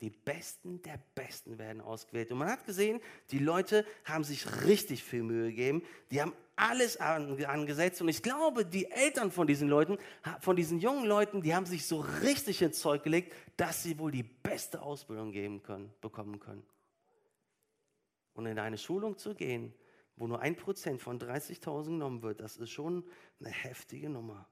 Die 0.00 0.10
Besten 0.10 0.80
der 0.82 0.98
Besten 1.14 1.58
werden 1.58 1.82
ausgewählt. 1.82 2.32
Und 2.32 2.38
man 2.38 2.48
hat 2.48 2.64
gesehen, 2.64 3.00
die 3.30 3.38
Leute 3.38 3.84
haben 4.04 4.24
sich 4.24 4.64
richtig 4.64 5.04
viel 5.04 5.22
Mühe 5.22 5.48
gegeben. 5.48 5.82
Die 6.10 6.22
haben 6.22 6.32
alles 6.56 6.96
angesetzt. 6.96 8.00
Und 8.00 8.08
ich 8.08 8.22
glaube, 8.22 8.64
die 8.64 8.90
Eltern 8.90 9.30
von 9.30 9.46
diesen 9.46 9.68
Leuten, 9.68 9.98
von 10.40 10.56
diesen 10.56 10.78
jungen 10.78 11.04
Leuten, 11.04 11.42
die 11.42 11.54
haben 11.54 11.66
sich 11.66 11.86
so 11.86 12.00
richtig 12.00 12.62
ins 12.62 12.80
Zeug 12.80 13.02
gelegt, 13.02 13.34
dass 13.58 13.82
sie 13.82 13.98
wohl 13.98 14.10
die 14.10 14.22
beste 14.22 14.80
Ausbildung 14.80 15.32
geben 15.32 15.62
können, 15.62 15.92
bekommen 16.00 16.40
können. 16.40 16.64
Und 18.32 18.46
in 18.46 18.58
eine 18.58 18.78
Schulung 18.78 19.18
zu 19.18 19.34
gehen, 19.34 19.74
wo 20.16 20.26
nur 20.26 20.40
ein 20.40 20.56
Prozent 20.56 21.02
von 21.02 21.18
30.000 21.18 21.84
genommen 21.84 22.22
wird, 22.22 22.40
das 22.40 22.56
ist 22.56 22.70
schon 22.70 23.04
eine 23.38 23.50
heftige 23.50 24.08
Nummer. 24.08 24.48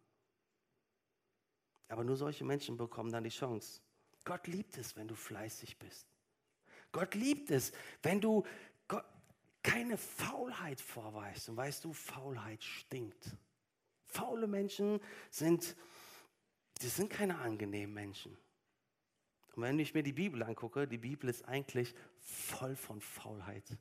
Aber 1.89 2.05
nur 2.05 2.17
solche 2.17 2.45
Menschen 2.45 2.77
bekommen 2.77 3.11
dann 3.11 3.25
die 3.25 3.31
Chance. 3.31 3.81
Gott 4.25 4.47
liebt 4.47 4.77
es, 4.77 4.97
wenn 4.97 5.09
du 5.09 5.15
fleißig 5.15 5.79
bist. 5.79 6.07
Gott 6.93 7.15
liebt 7.15 7.51
es, 7.51 7.73
wenn 8.03 8.21
du 8.21 8.45
keine 9.63 9.99
Faulheit 9.99 10.81
vorweist. 10.81 11.49
Und 11.49 11.57
weißt 11.57 11.85
du, 11.85 11.93
Faulheit 11.93 12.63
stinkt. 12.63 13.37
Faule 14.07 14.47
Menschen 14.47 15.01
sind, 15.31 15.77
die 16.81 16.89
sind 16.89 17.11
keine 17.11 17.39
angenehmen 17.39 17.93
Menschen. 17.93 18.37
Und 19.55 19.63
wenn 19.63 19.79
ich 19.79 19.93
mir 19.93 20.03
die 20.03 20.13
Bibel 20.13 20.43
angucke, 20.43 20.89
die 20.89 20.99
Bibel 20.99 21.29
ist 21.29 21.45
eigentlich 21.45 21.95
voll 22.19 22.77
von 22.77 23.01
Faulheit, 23.01 23.77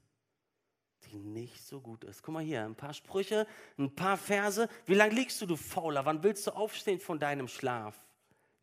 die 1.07 1.19
nicht 1.19 1.63
so 1.65 1.81
gut 1.81 2.03
ist. 2.03 2.23
Guck 2.23 2.33
mal 2.33 2.43
hier, 2.43 2.63
ein 2.63 2.75
paar 2.75 2.93
Sprüche, 2.93 3.47
ein 3.77 3.93
paar 3.93 4.17
Verse. 4.17 4.69
Wie 4.85 4.93
lange 4.93 5.15
liegst 5.15 5.41
du, 5.41 5.45
du 5.45 5.55
Fauler? 5.55 6.05
Wann 6.05 6.23
willst 6.23 6.45
du 6.47 6.51
aufstehen 6.51 6.99
von 6.99 7.19
deinem 7.19 7.47
Schlaf? 7.47 7.95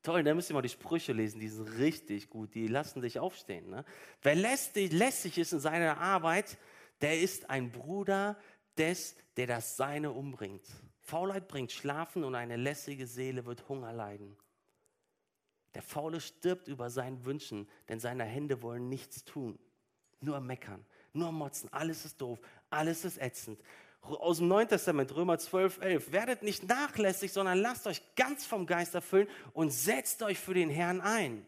Toll, 0.03 0.23
da 0.23 0.35
müsst 0.35 0.51
ihr 0.51 0.55
mal 0.55 0.63
die 0.63 0.69
Sprüche 0.69 1.15
lesen, 1.15 1.41
die 1.41 1.49
sind 1.49 1.67
richtig 1.79 2.29
gut, 2.29 2.55
die 2.55 2.69
lassen 2.69 3.01
dich 3.01 3.19
aufstehen. 3.19 3.71
Ne? 3.71 3.85
Wer 4.23 4.35
lästig, 4.35 4.93
lästig 4.93 5.39
ist 5.39 5.55
in 5.55 5.61
seiner 5.61 5.99
Arbeit, 5.99 6.59
der 7.01 7.21
ist 7.21 7.49
ein 7.49 7.73
Bruder 7.73 8.37
des, 8.77 9.17
der 9.37 9.47
das 9.47 9.79
Seine 9.79 10.13
umbringt. 10.13 10.67
Faulheit 11.01 11.49
bringt 11.49 11.73
Schlafen 11.73 12.23
und 12.23 12.35
eine 12.35 12.57
lässige 12.57 13.07
Seele 13.07 13.47
wird 13.47 13.69
Hunger 13.69 13.93
leiden. 13.93 14.37
Der 15.75 15.83
Faule 15.83 16.21
stirbt 16.21 16.69
über 16.69 16.91
seinen 16.91 17.25
Wünschen, 17.25 17.69
denn 17.89 17.99
seine 17.99 18.25
Hände 18.25 18.63
wollen 18.63 18.89
nichts 18.89 19.25
tun. 19.25 19.59
Nur 20.21 20.41
meckern, 20.41 20.85
nur 21.15 21.33
motzen, 21.33 21.73
alles 21.73 22.05
ist 22.05 22.21
doof, 22.21 22.39
alles 22.71 23.05
ist 23.05 23.21
ätzend 23.21 23.61
aus 24.05 24.39
dem 24.39 24.49
Neuen 24.49 24.69
Testament, 24.69 25.15
Römer 25.15 25.39
12, 25.39 25.81
11. 25.81 26.13
Werdet 26.13 26.43
nicht 26.43 26.69
nachlässig, 26.69 27.33
sondern 27.33 27.59
lasst 27.59 27.87
euch 27.87 28.03
ganz 28.17 28.45
vom 28.45 28.67
Geist 28.67 28.95
erfüllen 28.95 29.29
und 29.53 29.71
setzt 29.71 30.23
euch 30.23 30.39
für 30.39 30.55
den 30.55 30.71
Herrn 30.71 31.01
ein. 31.01 31.47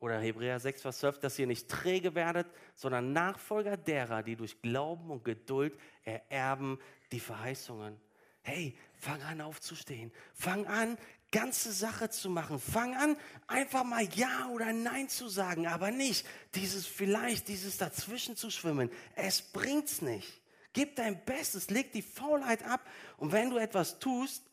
Oder 0.00 0.18
Hebräer 0.18 0.60
6, 0.60 0.82
Vers 0.82 0.98
12, 0.98 1.18
dass 1.20 1.38
ihr 1.38 1.46
nicht 1.46 1.68
träge 1.68 2.14
werdet, 2.14 2.46
sondern 2.74 3.12
Nachfolger 3.12 3.76
derer, 3.76 4.22
die 4.22 4.36
durch 4.36 4.60
Glauben 4.60 5.10
und 5.10 5.24
Geduld 5.24 5.78
ererben 6.02 6.78
die 7.12 7.20
Verheißungen. 7.20 7.98
Hey, 8.42 8.76
fang 8.98 9.22
an 9.22 9.40
aufzustehen. 9.40 10.12
Fang 10.34 10.66
an, 10.66 10.98
ganze 11.34 11.72
Sache 11.72 12.08
zu 12.10 12.30
machen. 12.30 12.60
Fang 12.60 12.94
an, 12.94 13.16
einfach 13.48 13.82
mal 13.82 14.04
Ja 14.14 14.48
oder 14.50 14.72
Nein 14.72 15.08
zu 15.08 15.28
sagen, 15.28 15.66
aber 15.66 15.90
nicht 15.90 16.24
dieses 16.54 16.86
vielleicht, 16.86 17.48
dieses 17.48 17.76
dazwischen 17.76 18.36
zu 18.36 18.50
schwimmen. 18.50 18.88
Es 19.16 19.42
bringt's 19.42 20.00
nicht. 20.00 20.40
Gib 20.72 20.94
dein 20.94 21.24
Bestes, 21.24 21.70
leg 21.70 21.92
die 21.92 22.02
Faulheit 22.02 22.62
ab 22.62 22.88
und 23.16 23.32
wenn 23.32 23.50
du 23.50 23.58
etwas 23.58 23.98
tust, 23.98 24.44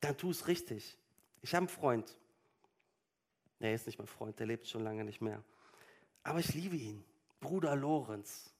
dann 0.00 0.16
tu 0.16 0.30
es 0.30 0.46
richtig. 0.46 0.98
Ich 1.40 1.54
habe 1.54 1.66
einen 1.66 1.68
Freund. 1.68 2.14
Der 3.60 3.74
ist 3.74 3.86
nicht 3.86 3.98
mein 3.98 4.06
Freund, 4.06 4.38
der 4.38 4.46
lebt 4.46 4.68
schon 4.68 4.84
lange 4.84 5.04
nicht 5.04 5.22
mehr. 5.22 5.42
Aber 6.22 6.40
ich 6.40 6.52
liebe 6.52 6.76
ihn. 6.76 7.02
Bruder 7.40 7.74
Lorenz. 7.74 8.50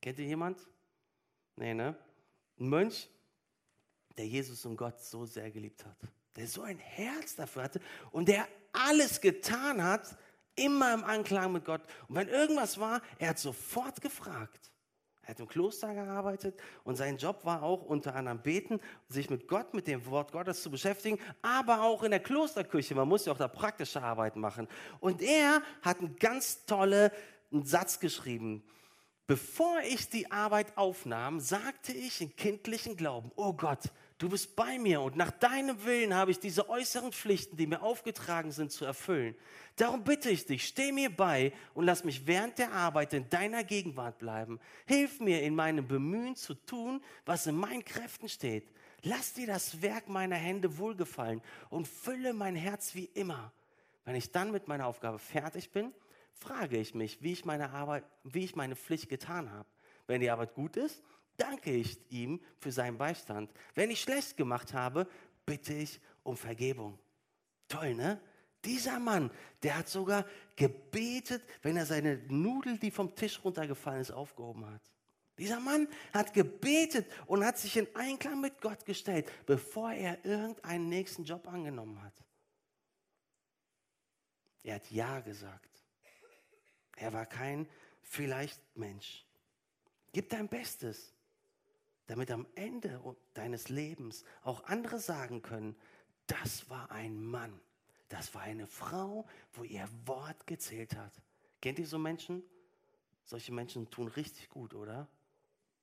Kennt 0.00 0.18
ihr 0.18 0.24
jemand? 0.24 0.58
Nee, 1.56 1.74
ne? 1.74 1.94
Ein 2.58 2.68
Mönch, 2.68 3.10
der 4.16 4.26
Jesus 4.26 4.64
und 4.64 4.76
Gott 4.76 4.98
so 5.00 5.26
sehr 5.26 5.50
geliebt 5.50 5.84
hat. 5.84 5.98
Der 6.36 6.46
so 6.46 6.62
ein 6.62 6.78
Herz 6.78 7.34
dafür 7.34 7.64
hatte 7.64 7.80
und 8.12 8.28
der 8.28 8.46
alles 8.72 9.20
getan 9.20 9.82
hat, 9.82 10.16
immer 10.54 10.94
im 10.94 11.04
Anklang 11.04 11.52
mit 11.52 11.64
Gott. 11.64 11.82
Und 12.08 12.16
wenn 12.16 12.28
irgendwas 12.28 12.78
war, 12.78 13.00
er 13.18 13.30
hat 13.30 13.38
sofort 13.38 14.00
gefragt. 14.00 14.72
Er 15.22 15.30
hat 15.30 15.40
im 15.40 15.48
Kloster 15.48 15.92
gearbeitet 15.92 16.58
und 16.84 16.96
sein 16.96 17.18
Job 17.18 17.44
war 17.44 17.62
auch 17.62 17.82
unter 17.82 18.14
anderem 18.16 18.40
beten, 18.40 18.80
sich 19.08 19.28
mit 19.28 19.46
Gott, 19.46 19.74
mit 19.74 19.86
dem 19.86 20.06
Wort 20.06 20.32
Gottes 20.32 20.62
zu 20.62 20.70
beschäftigen, 20.70 21.18
aber 21.42 21.82
auch 21.82 22.02
in 22.02 22.12
der 22.12 22.20
Klosterküche. 22.20 22.94
Man 22.94 23.08
muss 23.08 23.26
ja 23.26 23.34
auch 23.34 23.38
da 23.38 23.46
praktische 23.46 24.02
Arbeit 24.02 24.36
machen. 24.36 24.66
Und 25.00 25.20
er 25.20 25.62
hat 25.82 25.98
einen 25.98 26.16
ganz 26.16 26.64
tollen 26.64 27.10
Satz 27.50 28.00
geschrieben. 28.00 28.64
Bevor 29.26 29.80
ich 29.80 30.08
die 30.08 30.30
Arbeit 30.30 30.74
aufnahm, 30.78 31.40
sagte 31.40 31.92
ich 31.92 32.22
in 32.22 32.34
kindlichen 32.34 32.96
Glauben, 32.96 33.30
oh 33.36 33.52
Gott, 33.52 33.90
du 34.18 34.28
bist 34.28 34.56
bei 34.56 34.78
mir 34.78 35.00
und 35.00 35.16
nach 35.16 35.30
deinem 35.30 35.84
Willen 35.84 36.14
habe 36.14 36.30
ich 36.30 36.38
diese 36.38 36.68
äußeren 36.68 37.12
Pflichten, 37.12 37.56
die 37.56 37.66
mir 37.66 37.82
aufgetragen 37.82 38.52
sind, 38.52 38.72
zu 38.72 38.84
erfüllen. 38.84 39.34
Darum 39.76 40.04
bitte 40.04 40.28
ich 40.30 40.44
dich, 40.44 40.66
steh 40.66 40.92
mir 40.92 41.14
bei 41.14 41.52
und 41.74 41.86
lass 41.86 42.04
mich 42.04 42.26
während 42.26 42.58
der 42.58 42.72
Arbeit 42.72 43.14
in 43.14 43.28
deiner 43.30 43.64
Gegenwart 43.64 44.18
bleiben. 44.18 44.60
Hilf 44.86 45.20
mir 45.20 45.42
in 45.42 45.54
meinem 45.54 45.86
Bemühen 45.86 46.34
zu 46.34 46.54
tun, 46.54 47.00
was 47.24 47.46
in 47.46 47.56
meinen 47.56 47.84
Kräften 47.84 48.28
steht. 48.28 48.68
Lass 49.02 49.34
dir 49.34 49.46
das 49.46 49.80
Werk 49.80 50.08
meiner 50.08 50.36
Hände 50.36 50.78
wohlgefallen 50.78 51.40
und 51.70 51.86
fülle 51.86 52.32
mein 52.32 52.56
Herz 52.56 52.94
wie 52.94 53.04
immer. 53.14 53.52
Wenn 54.04 54.16
ich 54.16 54.32
dann 54.32 54.50
mit 54.50 54.66
meiner 54.66 54.86
Aufgabe 54.86 55.18
fertig 55.18 55.70
bin, 55.70 55.92
frage 56.32 56.78
ich 56.78 56.94
mich, 56.94 57.22
wie 57.22 57.32
ich 57.32 57.44
meine 57.44 57.70
Arbeit, 57.70 58.04
wie 58.24 58.44
ich 58.44 58.56
meine 58.56 58.74
Pflicht 58.74 59.08
getan 59.08 59.52
habe. 59.52 59.68
Wenn 60.06 60.20
die 60.20 60.30
Arbeit 60.30 60.54
gut 60.54 60.76
ist, 60.76 61.02
danke 61.38 61.72
ich 61.72 61.98
ihm 62.10 62.40
für 62.58 62.70
seinen 62.70 62.98
Beistand. 62.98 63.50
Wenn 63.74 63.90
ich 63.90 64.02
schlecht 64.02 64.36
gemacht 64.36 64.74
habe, 64.74 65.08
bitte 65.46 65.72
ich 65.72 66.00
um 66.22 66.36
Vergebung. 66.36 66.98
Toll, 67.68 67.94
ne? 67.94 68.20
Dieser 68.64 68.98
Mann, 68.98 69.30
der 69.62 69.78
hat 69.78 69.88
sogar 69.88 70.26
gebetet, 70.56 71.42
wenn 71.62 71.76
er 71.76 71.86
seine 71.86 72.18
Nudel, 72.28 72.76
die 72.78 72.90
vom 72.90 73.14
Tisch 73.14 73.42
runtergefallen 73.42 74.00
ist, 74.00 74.10
aufgehoben 74.10 74.66
hat. 74.66 74.82
Dieser 75.38 75.60
Mann 75.60 75.86
hat 76.12 76.34
gebetet 76.34 77.06
und 77.26 77.44
hat 77.44 77.56
sich 77.56 77.76
in 77.76 77.86
Einklang 77.94 78.40
mit 78.40 78.60
Gott 78.60 78.84
gestellt, 78.84 79.30
bevor 79.46 79.92
er 79.92 80.24
irgendeinen 80.24 80.88
nächsten 80.88 81.24
Job 81.24 81.46
angenommen 81.46 82.02
hat. 82.02 82.14
Er 84.64 84.74
hat 84.74 84.90
Ja 84.90 85.20
gesagt. 85.20 85.70
Er 86.96 87.12
war 87.12 87.26
kein 87.26 87.68
vielleicht 88.02 88.60
Mensch. 88.76 89.24
Gib 90.12 90.28
dein 90.30 90.48
Bestes, 90.48 91.14
damit 92.08 92.30
am 92.30 92.46
Ende 92.54 93.00
deines 93.34 93.68
Lebens 93.68 94.24
auch 94.42 94.64
andere 94.64 94.98
sagen 94.98 95.42
können, 95.42 95.76
das 96.26 96.68
war 96.68 96.90
ein 96.90 97.22
Mann, 97.22 97.60
das 98.08 98.34
war 98.34 98.42
eine 98.42 98.66
Frau, 98.66 99.26
wo 99.52 99.62
ihr 99.62 99.88
Wort 100.06 100.46
gezählt 100.46 100.96
hat. 100.96 101.12
Kennt 101.60 101.78
ihr 101.78 101.86
so 101.86 101.98
Menschen? 101.98 102.42
Solche 103.24 103.52
Menschen 103.52 103.90
tun 103.90 104.08
richtig 104.08 104.48
gut, 104.48 104.74
oder? 104.74 105.06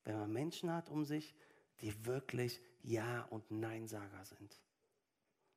Wenn 0.03 0.17
man 0.17 0.33
Menschen 0.33 0.73
hat 0.73 0.89
um 0.89 1.05
sich, 1.05 1.35
die 1.81 2.05
wirklich 2.05 2.59
Ja- 2.81 3.25
und 3.29 3.51
Nein-Sager 3.51 4.25
sind. 4.25 4.59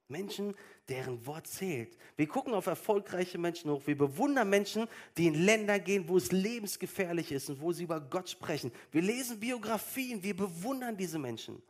Menschen, 0.09 0.55
deren 0.88 1.25
Wort 1.27 1.47
zählt. 1.47 1.97
Wir 2.16 2.27
gucken 2.27 2.55
auf 2.55 2.66
erfolgreiche 2.66 3.37
Menschen 3.37 3.71
hoch. 3.71 3.83
Wir 3.87 3.97
bewundern 3.97 4.49
Menschen, 4.49 4.88
die 5.16 5.27
in 5.27 5.35
Länder 5.35 5.79
gehen, 5.79 6.09
wo 6.09 6.16
es 6.16 6.33
lebensgefährlich 6.33 7.31
ist 7.31 7.51
und 7.51 7.61
wo 7.61 7.73
sie 7.73 7.85
über 7.85 8.01
Gott 8.01 8.31
sprechen. 8.31 8.73
Wir 8.90 9.03
lesen 9.03 9.38
Biografien, 9.38 10.23
wir 10.23 10.35
bewundern 10.35 10.97
diese 10.97 11.18
Menschen. 11.18 11.62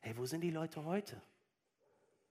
Hey, 0.00 0.14
wo 0.16 0.26
sind 0.26 0.42
die 0.42 0.50
Leute 0.50 0.84
heute? 0.84 1.20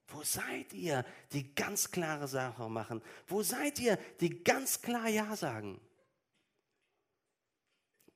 Wo 0.10 0.24
seid 0.24 0.74
ihr, 0.74 1.04
die 1.34 1.54
ganz 1.54 1.92
klare 1.92 2.28
Sache 2.28 2.70
machen? 2.70 3.02
Wo 3.28 3.44
seid 3.44 3.80
ihr, 3.80 3.98
die 4.22 4.44
ganz 4.44 4.82
klar 4.82 5.10
Ja 5.10 5.36
sagen? 5.36 5.82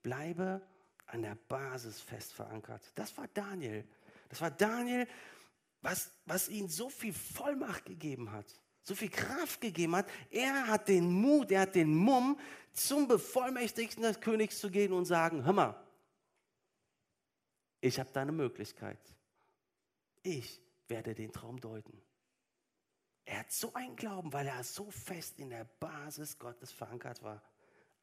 Bleibe 0.02 0.62
an 1.08 1.24
der 1.24 1.36
Basis 1.50 2.00
fest 2.00 2.34
verankert. 2.34 2.82
Das 2.96 3.18
war 3.18 3.28
Daniel. 3.34 3.84
Das 4.30 4.40
war 4.40 4.50
Daniel, 4.50 5.08
was, 5.82 6.12
was 6.26 6.50
ihm 6.50 6.68
so 6.68 6.90
viel 6.90 7.14
Vollmacht 7.14 7.86
gegeben 7.86 8.32
hat, 8.32 8.46
so 8.84 8.96
viel 8.96 9.10
Kraft 9.10 9.62
gegeben 9.62 9.96
hat. 9.96 10.08
Er 10.30 10.68
hat 10.68 10.88
den 10.88 11.12
Mut, 11.12 11.52
er 11.52 11.62
hat 11.62 11.76
den 11.76 11.96
Mumm, 11.96 12.40
zum 12.74 13.08
Bevollmächtigten 13.08 14.04
des 14.04 14.20
Königs 14.22 14.60
zu 14.60 14.70
gehen 14.70 14.94
und 14.94 15.06
sagen, 15.06 15.44
hör 15.44 15.54
mal, 15.54 15.84
ich 17.82 18.00
habe 18.00 18.10
da 18.14 18.22
eine 18.22 18.32
Möglichkeit. 18.32 19.00
Ich 20.24 20.62
werde 20.88 21.16
den 21.16 21.32
Traum 21.32 21.60
deuten. 21.60 22.00
Er 23.26 23.40
hat 23.40 23.52
so 23.52 23.74
einen 23.74 23.96
Glauben, 23.96 24.32
weil 24.34 24.48
er 24.48 24.64
so 24.64 24.90
fest 24.92 25.40
in 25.40 25.50
der 25.50 25.66
Basis 25.80 26.38
Gottes 26.38 26.72
verankert 26.72 27.24
war. 27.24 27.42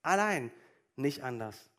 Allein, 0.03 0.51
nicht 0.97 1.23
anders. 1.23 1.71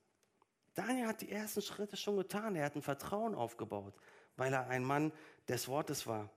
Daniel 0.75 1.07
hat 1.07 1.21
die 1.21 1.31
ersten 1.31 1.61
Schritte 1.61 1.97
schon 1.97 2.17
getan. 2.17 2.55
Er 2.55 2.65
hat 2.65 2.75
ein 2.75 2.81
Vertrauen 2.81 3.35
aufgebaut, 3.35 3.95
weil 4.37 4.53
er 4.53 4.67
ein 4.67 4.83
Mann 4.83 5.11
des 5.49 5.67
Wortes 5.67 6.07
war. 6.07 6.29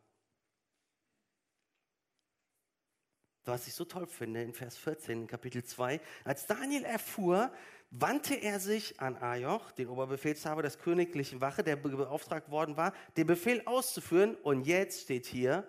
Was 3.44 3.66
ich 3.66 3.74
so 3.74 3.84
toll 3.84 4.06
finde 4.06 4.42
in 4.42 4.54
Vers 4.54 4.76
14, 4.78 5.22
in 5.22 5.26
Kapitel 5.26 5.64
2, 5.64 6.00
als 6.24 6.46
Daniel 6.46 6.84
erfuhr, 6.84 7.52
wandte 7.90 8.34
er 8.34 8.60
sich 8.60 9.00
an 9.00 9.16
Ajoch, 9.16 9.72
den 9.72 9.88
Oberbefehlshaber 9.88 10.62
des 10.62 10.78
königlichen 10.78 11.40
Wache, 11.40 11.64
der 11.64 11.76
beauftragt 11.76 12.50
worden 12.50 12.76
war, 12.76 12.94
den 13.16 13.26
Befehl 13.26 13.62
auszuführen. 13.66 14.36
Und 14.36 14.66
jetzt 14.66 15.02
steht 15.02 15.26
hier, 15.26 15.66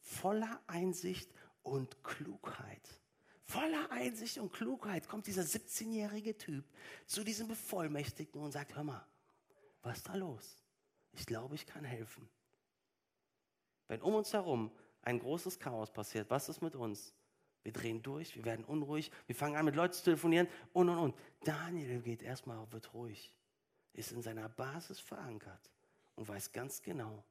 voller 0.00 0.60
Einsicht 0.66 1.30
und 1.62 2.02
Klugheit. 2.02 3.00
Voller 3.44 3.90
Einsicht 3.92 4.38
und 4.38 4.52
Klugheit 4.52 5.06
kommt 5.06 5.26
dieser 5.26 5.42
17-jährige 5.42 6.36
Typ 6.38 6.64
zu 7.06 7.22
diesem 7.22 7.48
Bevollmächtigten 7.48 8.40
und 8.40 8.52
sagt, 8.52 8.74
hör 8.74 8.84
mal, 8.84 9.06
was 9.82 9.98
ist 9.98 10.08
da 10.08 10.16
los? 10.16 10.56
Ich 11.12 11.26
glaube, 11.26 11.54
ich 11.54 11.66
kann 11.66 11.84
helfen. 11.84 12.28
Wenn 13.88 14.00
um 14.02 14.14
uns 14.14 14.32
herum 14.32 14.70
ein 15.02 15.18
großes 15.18 15.58
Chaos 15.58 15.92
passiert, 15.92 16.30
was 16.30 16.48
ist 16.48 16.62
mit 16.62 16.74
uns? 16.74 17.14
Wir 17.62 17.72
drehen 17.72 18.02
durch, 18.02 18.36
wir 18.36 18.44
werden 18.44 18.64
unruhig, 18.64 19.10
wir 19.26 19.34
fangen 19.34 19.56
an 19.56 19.64
mit 19.64 19.74
Leuten 19.74 19.94
zu 19.94 20.04
telefonieren 20.04 20.48
und 20.72 20.88
und 20.88 20.98
und. 20.98 21.14
Daniel 21.44 22.00
geht 22.02 22.22
erstmal, 22.22 22.70
wird 22.72 22.92
ruhig, 22.92 23.34
ist 23.94 24.12
in 24.12 24.22
seiner 24.22 24.48
Basis 24.48 25.00
verankert 25.00 25.70
und 26.14 26.28
weiß 26.28 26.52
ganz 26.52 26.82
genau, 26.82 27.24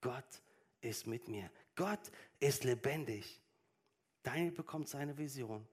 Gott 0.00 0.42
ist 0.80 1.06
mit 1.06 1.26
mir. 1.28 1.50
Gott 1.74 2.12
ist 2.38 2.64
lebendig. 2.64 3.40
Daniel 4.22 4.52
bekommt 4.52 4.88
seine 4.88 5.18
Vision. 5.18 5.66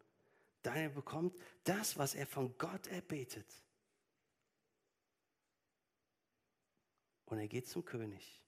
Daniel 0.63 0.89
bekommt 0.89 1.37
das, 1.63 1.97
was 1.97 2.15
er 2.15 2.25
von 2.25 2.57
Gott 2.57 2.87
erbetet. 2.87 3.45
Und 7.25 7.37
er 7.37 7.47
geht 7.47 7.67
zum 7.67 7.85
König 7.85 8.44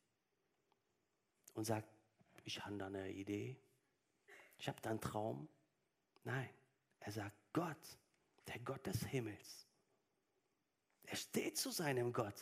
und 1.58 1.66
sagt, 1.66 1.90
ich 2.44 2.64
habe 2.64 2.78
da 2.78 2.86
eine 2.86 3.12
Idee, 3.12 3.58
ich 4.60 4.68
habe 4.68 4.80
da 4.82 4.92
einen 4.92 5.02
Traum. 5.02 5.50
Nein, 6.24 6.50
er 7.00 7.12
sagt, 7.12 7.36
Gott, 7.52 8.00
der 8.48 8.60
Gott 8.60 8.86
des 8.86 9.04
Himmels, 9.06 9.68
er 11.04 11.16
steht 11.16 11.58
zu 11.58 11.72
seinem 11.72 12.14
Gott. 12.14 12.36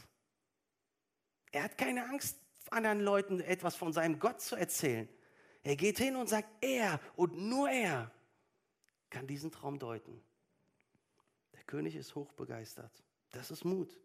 Er 1.51 1.63
hat 1.63 1.77
keine 1.77 2.03
Angst, 2.09 2.37
anderen 2.71 2.99
Leuten 2.99 3.39
etwas 3.39 3.75
von 3.75 3.93
seinem 3.93 4.19
Gott 4.19 4.41
zu 4.41 4.57
erzählen. 4.57 5.07
Er 5.63 5.77
geht 5.77 5.97
hin 5.97 6.17
und 6.17 6.27
sagt, 6.27 6.49
er 6.61 6.99
und 7.15 7.37
nur 7.37 7.69
er 7.69 8.11
kann 9.09 9.27
diesen 9.27 9.49
Traum 9.49 9.79
deuten. 9.79 10.21
Der 11.53 11.63
König 11.63 11.95
ist 11.95 12.15
hochbegeistert. 12.15 12.91
Das 13.31 13.49
ist 13.49 13.63
Mut. 13.63 13.97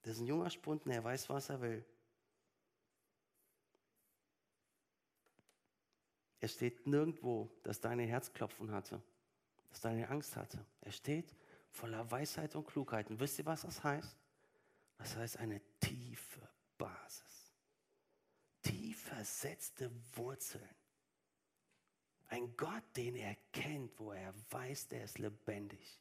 Das 0.00 0.14
ist 0.14 0.20
ein 0.20 0.26
junger 0.26 0.48
Spunden, 0.48 0.90
er 0.90 1.04
weiß, 1.04 1.28
was 1.28 1.50
er 1.50 1.60
will. 1.60 1.84
Es 6.40 6.54
steht 6.54 6.86
nirgendwo, 6.86 7.50
dass 7.62 7.80
deine 7.80 8.04
Herzklopfen 8.04 8.70
hatte, 8.70 9.02
dass 9.70 9.80
deine 9.80 10.08
Angst 10.08 10.36
hatte. 10.36 10.64
Er 10.82 10.92
steht 10.92 11.34
voller 11.70 12.10
Weisheit 12.10 12.54
und 12.56 12.66
Klugheit. 12.66 13.10
Und 13.10 13.20
wisst 13.20 13.38
ihr, 13.38 13.46
was 13.46 13.62
das 13.62 13.82
heißt? 13.82 14.16
Das 14.98 15.16
heißt 15.16 15.38
eine 15.38 15.60
tiefe 15.80 16.48
Basis, 16.78 17.54
tief 18.62 19.02
versetzte 19.02 19.90
Wurzeln. 20.14 20.68
Ein 22.28 22.56
Gott, 22.56 22.82
den 22.96 23.14
er 23.14 23.36
kennt, 23.52 23.98
wo 24.00 24.12
er 24.12 24.34
weiß, 24.50 24.88
der 24.88 25.04
ist 25.04 25.18
lebendig. 25.18 26.00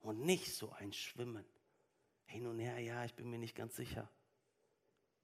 Und 0.00 0.20
nicht 0.20 0.54
so 0.54 0.70
ein 0.72 0.92
Schwimmen. 0.92 1.44
Hin 2.26 2.46
und 2.46 2.58
her, 2.58 2.78
ja, 2.78 3.04
ich 3.04 3.14
bin 3.14 3.28
mir 3.28 3.38
nicht 3.38 3.56
ganz 3.56 3.74
sicher. 3.74 4.08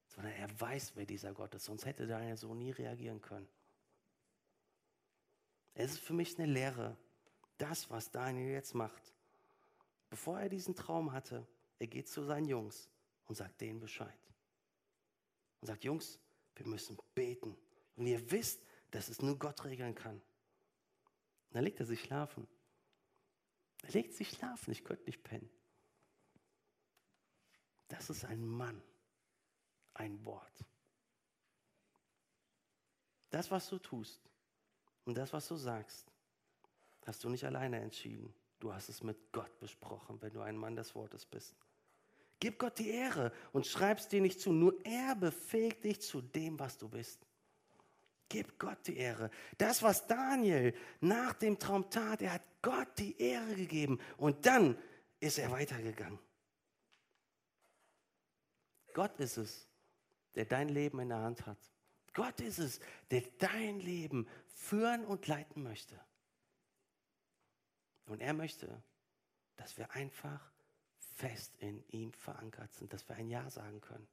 Sondern 0.09 0.33
er 0.33 0.61
weiß, 0.61 0.97
wer 0.97 1.07
dieser 1.07 1.33
Gott 1.33 1.55
ist. 1.55 1.67
Sonst 1.67 1.85
hätte 1.87 2.07
Daniel 2.07 2.37
so 2.37 2.55
nie 2.55 2.73
reagieren 2.73 3.21
können. 3.21 3.49
Es 5.83 5.93
ist 5.93 6.01
für 6.01 6.13
mich 6.13 6.39
eine 6.39 6.47
Lehre, 6.47 6.95
das, 7.57 7.89
was 7.89 8.11
Daniel 8.11 8.53
jetzt 8.53 8.75
macht. 8.75 9.15
Bevor 10.11 10.39
er 10.39 10.51
diesen 10.51 10.75
Traum 10.75 11.11
hatte, 11.11 11.47
er 11.79 11.87
geht 11.87 12.07
zu 12.07 12.23
seinen 12.23 12.47
Jungs 12.47 12.91
und 13.27 13.37
sagt 13.37 13.63
denen 13.63 13.81
Bescheid. 13.81 14.19
Und 15.59 15.69
sagt, 15.69 15.83
Jungs, 15.85 16.19
wir 16.57 16.67
müssen 16.67 16.99
beten. 17.15 17.57
Und 17.97 18.07
ihr 18.07 18.31
wisst, 18.31 18.63
dass 18.91 19.09
es 19.09 19.23
nur 19.23 19.39
Gott 19.39 19.65
regeln 19.65 19.95
kann. 19.95 20.17
Und 20.17 21.55
dann 21.55 21.65
legt 21.65 21.81
er 21.81 21.87
sich 21.87 22.03
schlafen. 22.03 22.47
Er 23.83 23.93
legt 23.93 24.13
sich 24.13 24.29
schlafen, 24.29 24.73
ich 24.73 24.85
könnte 24.85 25.07
nicht 25.07 25.23
pennen. 25.23 25.51
Das 27.89 28.11
ist 28.11 28.27
ein 28.27 28.47
Mann, 28.47 28.83
ein 29.95 30.23
Wort. 30.27 30.67
Das, 33.31 33.51
was 33.51 33.67
du 33.71 33.79
tust, 33.79 34.21
und 35.05 35.17
das, 35.17 35.33
was 35.33 35.49
du 35.49 35.57
sagst, 35.57 36.07
hast 37.07 37.25
du 37.25 37.29
nicht 37.29 37.45
alleine 37.45 37.81
entschieden. 37.81 38.33
Du 38.59 38.73
hast 38.73 38.89
es 38.89 39.03
mit 39.03 39.33
Gott 39.33 39.59
besprochen, 39.59 40.21
wenn 40.21 40.33
du 40.33 40.41
ein 40.41 40.57
Mann 40.57 40.77
des 40.77 40.95
Wortes 40.95 41.25
bist. 41.25 41.55
Gib 42.39 42.59
Gott 42.59 42.79
die 42.79 42.91
Ehre 42.91 43.33
und 43.53 43.67
schreib's 43.67 44.09
dir 44.09 44.21
nicht 44.21 44.41
zu. 44.41 44.53
Nur 44.53 44.75
er 44.85 45.15
befähigt 45.15 45.85
dich 45.85 46.01
zu 46.01 46.21
dem, 46.21 46.59
was 46.59 46.79
du 46.79 46.89
bist. 46.89 47.27
Gib 48.29 48.59
Gott 48.59 48.79
die 48.87 48.97
Ehre. 48.97 49.31
Das, 49.59 49.83
was 49.83 50.07
Daniel 50.07 50.75
nach 51.01 51.35
dem 51.35 51.59
Traum 51.59 51.91
tat, 51.91 52.23
er 52.23 52.35
hat 52.35 52.43
Gott 52.63 52.89
die 52.99 53.21
Ehre 53.21 53.55
gegeben. 53.55 53.99
Und 54.17 54.47
dann 54.47 54.79
ist 55.19 55.39
er 55.39 55.51
weitergegangen. 55.51 56.19
Gott 58.95 59.19
ist 59.21 59.37
es, 59.37 59.69
der 60.35 60.45
dein 60.45 60.69
Leben 60.69 61.01
in 61.01 61.09
der 61.09 61.19
Hand 61.19 61.45
hat. 61.47 61.59
Gott 62.13 62.41
ist 62.41 62.59
es, 62.59 62.81
der 63.11 63.23
dein 63.39 63.81
Leben 63.81 64.27
führen 64.49 65.05
und 65.05 65.27
leiten 65.27 65.63
möchte. 65.63 65.99
Und 68.07 68.21
er 68.21 68.35
möchte, 68.35 68.83
dass 69.57 69.79
wir 69.79 69.91
einfach 69.93 70.51
fest 70.99 71.55
in 71.59 71.85
ihm 71.89 72.13
verankert 72.13 72.73
sind, 72.73 72.93
dass 72.93 73.09
wir 73.09 73.17
ein 73.17 73.29
Ja 73.29 73.49
sagen 73.51 73.81
können. 73.81 74.09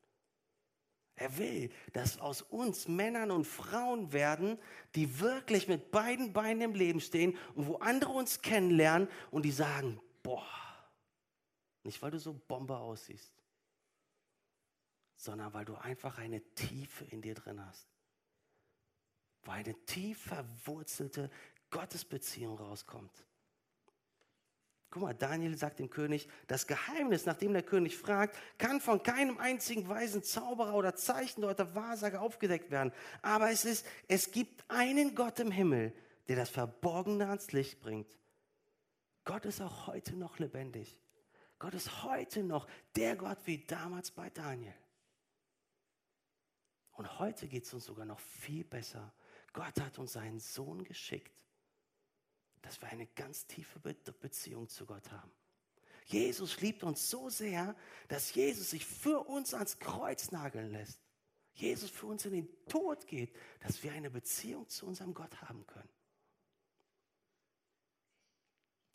Er 1.15 1.35
will, 1.39 1.71
dass 1.93 2.19
aus 2.19 2.43
uns 2.43 2.87
Männern 2.87 3.31
und 3.31 3.45
Frauen 3.45 4.13
werden, 4.13 4.59
die 4.93 5.19
wirklich 5.19 5.67
mit 5.67 5.89
beiden 5.89 6.31
Beinen 6.31 6.61
im 6.61 6.75
Leben 6.75 7.01
stehen 7.01 7.35
und 7.55 7.65
wo 7.65 7.77
andere 7.77 8.11
uns 8.11 8.41
kennenlernen 8.41 9.09
und 9.31 9.43
die 9.43 9.51
sagen, 9.51 9.99
boah, 10.21 10.45
nicht 11.81 11.99
weil 12.03 12.11
du 12.11 12.19
so 12.19 12.33
Bombe 12.33 12.77
aussiehst, 12.77 13.33
sondern 15.17 15.53
weil 15.53 15.65
du 15.65 15.75
einfach 15.75 16.19
eine 16.19 16.41
Tiefe 16.53 17.03
in 17.05 17.21
dir 17.21 17.33
drin 17.33 17.63
hast. 17.65 17.87
Weil 19.43 19.59
eine 19.59 19.73
tief 19.85 20.21
verwurzelte 20.21 21.29
Gottesbeziehung 21.71 22.57
rauskommt. 22.57 23.11
Guck 24.89 25.01
mal, 25.01 25.13
Daniel 25.13 25.57
sagt 25.57 25.79
dem 25.79 25.89
König, 25.89 26.29
das 26.47 26.65
Geheimnis, 26.65 27.25
nachdem 27.25 27.51
der 27.51 27.63
König 27.63 27.97
fragt, 27.97 28.37
kann 28.57 28.79
von 28.79 29.03
keinem 29.03 29.37
einzigen 29.37 29.89
weisen 29.89 30.23
Zauberer 30.23 30.75
oder 30.75 30.95
Zeichendeuter 30.95 31.75
Wahrsager 31.75 32.21
aufgedeckt 32.21 32.71
werden. 32.71 32.93
Aber 33.21 33.51
es 33.51 33.65
ist, 33.65 33.85
es 34.07 34.31
gibt 34.31 34.63
einen 34.69 35.13
Gott 35.13 35.39
im 35.39 35.51
Himmel, 35.51 35.93
der 36.29 36.37
das 36.37 36.49
Verborgene 36.49 37.27
ans 37.27 37.51
Licht 37.51 37.81
bringt. 37.81 38.17
Gott 39.25 39.45
ist 39.45 39.61
auch 39.61 39.87
heute 39.87 40.15
noch 40.15 40.39
lebendig. 40.39 40.97
Gott 41.59 41.73
ist 41.73 42.03
heute 42.03 42.43
noch 42.43 42.67
der 42.95 43.15
Gott 43.17 43.39
wie 43.45 43.65
damals 43.65 44.11
bei 44.11 44.29
Daniel. 44.29 44.73
Und 46.97 47.19
heute 47.19 47.47
geht 47.47 47.63
es 47.63 47.73
uns 47.73 47.85
sogar 47.85 48.05
noch 48.05 48.19
viel 48.19 48.65
besser. 48.65 49.13
Gott 49.53 49.79
hat 49.79 49.97
uns 49.97 50.13
seinen 50.13 50.39
Sohn 50.39 50.83
geschickt 50.83 51.37
dass 52.67 52.81
wir 52.81 52.89
eine 52.89 53.07
ganz 53.07 53.47
tiefe 53.47 53.79
Beziehung 53.79 54.67
zu 54.67 54.85
Gott 54.85 55.09
haben. 55.11 55.31
Jesus 56.05 56.59
liebt 56.59 56.83
uns 56.83 57.09
so 57.09 57.29
sehr, 57.29 57.75
dass 58.09 58.33
Jesus 58.33 58.71
sich 58.71 58.85
für 58.85 59.27
uns 59.27 59.53
ans 59.53 59.79
Kreuz 59.79 60.31
nageln 60.31 60.71
lässt. 60.71 61.01
Jesus 61.53 61.89
für 61.89 62.07
uns 62.07 62.25
in 62.25 62.33
den 62.33 62.65
Tod 62.65 63.07
geht, 63.07 63.33
dass 63.61 63.83
wir 63.83 63.93
eine 63.93 64.09
Beziehung 64.11 64.67
zu 64.67 64.85
unserem 64.85 65.13
Gott 65.13 65.41
haben 65.41 65.65
können. 65.65 65.89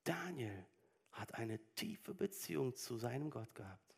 Daniel 0.04 0.66
hat 1.12 1.34
eine 1.34 1.58
tiefe 1.74 2.14
Beziehung 2.14 2.74
zu 2.74 2.98
seinem 2.98 3.30
Gott 3.30 3.54
gehabt. 3.54 3.94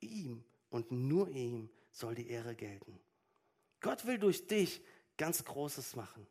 Ihm 0.00 0.44
und 0.70 0.90
nur 0.90 1.28
ihm 1.28 1.70
soll 1.90 2.14
die 2.14 2.28
Ehre 2.28 2.54
gelten. 2.54 2.98
Gott 3.80 4.06
will 4.06 4.18
durch 4.18 4.46
dich 4.46 4.82
ganz 5.16 5.44
Großes 5.44 5.96
machen. 5.96 6.26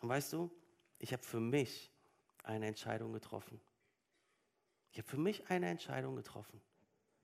Und 0.00 0.08
weißt 0.08 0.32
du, 0.32 0.50
ich 0.98 1.12
habe 1.12 1.22
für 1.22 1.40
mich 1.40 1.90
eine 2.42 2.66
Entscheidung 2.66 3.12
getroffen. 3.12 3.60
Ich 4.92 4.98
habe 4.98 5.08
für 5.08 5.18
mich 5.18 5.48
eine 5.50 5.68
Entscheidung 5.68 6.16
getroffen. 6.16 6.60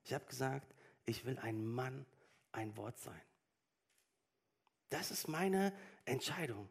Ich 0.05 0.13
habe 0.13 0.25
gesagt, 0.27 0.75
ich 1.07 1.25
will 1.25 1.39
ein 1.39 1.65
Mann, 1.65 2.07
ein 2.53 2.77
Wort 2.77 2.99
sein. 2.99 3.21
Das 4.91 5.11
ist 5.11 5.29
meine 5.29 5.73
Entscheidung. 6.05 6.69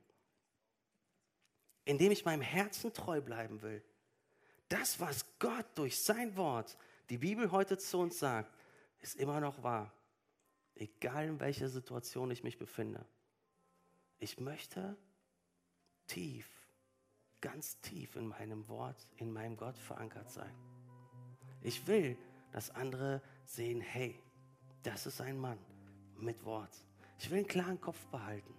Indem 1.86 2.12
ich 2.12 2.26
meinem 2.26 2.41
Herzen 2.41 2.93
treu 2.93 3.19
bleiben 3.22 3.62
will. 3.62 3.84
Das, 4.69 5.00
was 5.00 5.26
Gott 5.39 5.65
durch 5.76 6.00
sein 6.00 6.38
Wort, 6.38 6.78
die 7.10 7.17
Bibel 7.17 7.52
heute 7.52 7.78
zu 7.78 8.00
uns 8.00 8.19
sagt, 8.19 8.56
ist 9.04 9.16
immer 9.16 9.39
noch 9.39 9.62
wahr. 9.62 9.94
Egal 10.76 11.28
in 11.28 11.39
welcher 11.39 11.70
Situation 11.70 12.32
ich 12.32 12.44
mich 12.44 12.58
befinde. 12.58 13.06
Ich 14.18 14.39
möchte 14.39 14.98
tief, 16.08 16.50
ganz 17.42 17.80
tief 17.82 18.16
in 18.16 18.28
meinem 18.28 18.68
Wort, 18.70 19.08
in 19.18 19.32
meinem 19.32 19.58
Gott 19.58 19.78
verankert 19.78 20.32
sein. 20.32 20.56
Ich 21.62 21.86
will, 21.86 22.18
dass 22.52 22.72
andere 22.72 23.22
sehen, 23.46 23.82
hey, 23.82 24.20
das 24.84 25.06
ist 25.06 25.20
ein 25.22 25.38
Mann 25.38 25.60
mit 26.18 26.44
Wort. 26.46 26.74
Ich 27.20 27.30
will 27.30 27.39
einen 27.39 27.48
klaren 27.48 27.82
Kopf 27.82 28.06
behalten. 28.08 28.56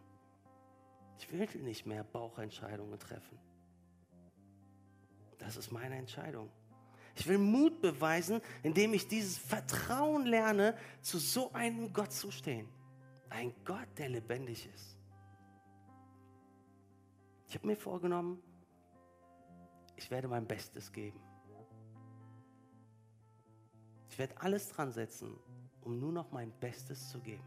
Ich 1.18 1.32
will 1.32 1.48
nicht 1.62 1.86
mehr 1.86 2.04
Bauchentscheidungen 2.04 2.98
treffen. 2.98 3.38
Das 5.38 5.56
ist 5.56 5.72
meine 5.72 5.96
Entscheidung. 5.96 6.50
Ich 7.16 7.28
will 7.28 7.38
Mut 7.38 7.80
beweisen, 7.80 8.40
indem 8.62 8.92
ich 8.92 9.06
dieses 9.06 9.38
Vertrauen 9.38 10.26
lerne, 10.26 10.76
zu 11.00 11.18
so 11.18 11.52
einem 11.52 11.92
Gott 11.92 12.12
zu 12.12 12.30
stehen. 12.30 12.68
Ein 13.30 13.54
Gott, 13.64 13.88
der 13.98 14.08
lebendig 14.08 14.68
ist. 14.74 14.96
Ich 17.48 17.54
habe 17.54 17.68
mir 17.68 17.76
vorgenommen, 17.76 18.42
ich 19.96 20.10
werde 20.10 20.26
mein 20.26 20.46
Bestes 20.46 20.90
geben. 20.90 21.20
Ich 24.08 24.18
werde 24.18 24.40
alles 24.40 24.68
dran 24.68 24.92
setzen, 24.92 25.36
um 25.82 25.98
nur 25.98 26.12
noch 26.12 26.30
mein 26.32 26.52
Bestes 26.58 27.10
zu 27.10 27.20
geben. 27.20 27.44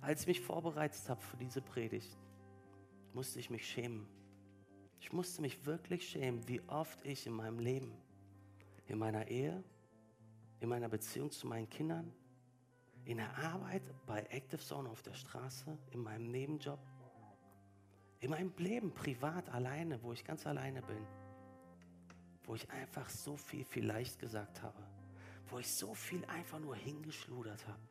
Als 0.00 0.22
ich 0.22 0.26
mich 0.26 0.40
vorbereitet 0.40 1.08
habe 1.08 1.20
für 1.20 1.36
diese 1.36 1.62
Predigt, 1.62 2.18
musste 3.14 3.38
ich 3.38 3.50
mich 3.50 3.66
schämen. 3.66 4.06
Ich 5.02 5.12
musste 5.12 5.42
mich 5.42 5.66
wirklich 5.66 6.08
schämen, 6.08 6.46
wie 6.46 6.60
oft 6.68 7.04
ich 7.04 7.26
in 7.26 7.32
meinem 7.32 7.58
Leben, 7.58 7.92
in 8.86 8.98
meiner 8.98 9.26
Ehe, 9.26 9.62
in 10.60 10.68
meiner 10.68 10.88
Beziehung 10.88 11.32
zu 11.32 11.48
meinen 11.48 11.68
Kindern, 11.68 12.14
in 13.04 13.16
der 13.16 13.36
Arbeit 13.36 13.82
bei 14.06 14.22
Active 14.30 14.60
Zone 14.60 14.88
auf 14.88 15.02
der 15.02 15.14
Straße, 15.14 15.76
in 15.90 16.04
meinem 16.04 16.30
Nebenjob, 16.30 16.78
in 18.20 18.30
meinem 18.30 18.54
Leben 18.58 18.94
privat 18.94 19.48
alleine, 19.48 20.00
wo 20.04 20.12
ich 20.12 20.24
ganz 20.24 20.46
alleine 20.46 20.80
bin, 20.82 21.04
wo 22.44 22.54
ich 22.54 22.70
einfach 22.70 23.10
so 23.10 23.36
viel 23.36 23.64
vielleicht 23.64 24.20
gesagt 24.20 24.62
habe, 24.62 24.86
wo 25.48 25.58
ich 25.58 25.66
so 25.66 25.94
viel 25.94 26.24
einfach 26.26 26.60
nur 26.60 26.76
hingeschludert 26.76 27.66
habe. 27.66 27.82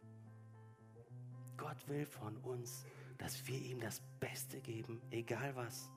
Gott 1.58 1.89
will 1.89 2.06
von 2.06 2.38
uns, 2.38 2.86
dass 3.17 3.45
wir 3.47 3.60
ihm 3.60 3.82
das 3.82 4.02
Beste 4.21 4.62
geben, 4.62 5.02
egal 5.12 5.54
was. 5.58 5.91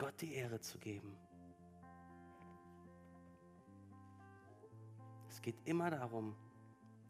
Gott 0.00 0.18
die 0.22 0.32
Ehre 0.32 0.58
zu 0.58 0.78
geben. 0.78 1.14
Es 5.28 5.42
geht 5.42 5.60
immer 5.66 5.90
darum, 5.90 6.34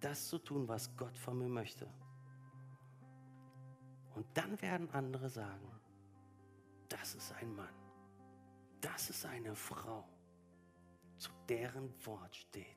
das 0.00 0.26
zu 0.26 0.38
tun, 0.38 0.66
was 0.66 0.96
Gott 0.96 1.16
von 1.16 1.38
mir 1.38 1.48
möchte. 1.48 1.88
Und 4.16 4.26
dann 4.34 4.60
werden 4.60 4.90
andere 4.90 5.28
sagen, 5.28 5.70
das 6.88 7.14
ist 7.14 7.32
ein 7.34 7.54
Mann, 7.54 7.74
das 8.80 9.08
ist 9.08 9.24
eine 9.24 9.54
Frau, 9.54 10.04
zu 11.16 11.30
deren 11.48 11.94
Wort 12.04 12.34
steht. 12.34 12.76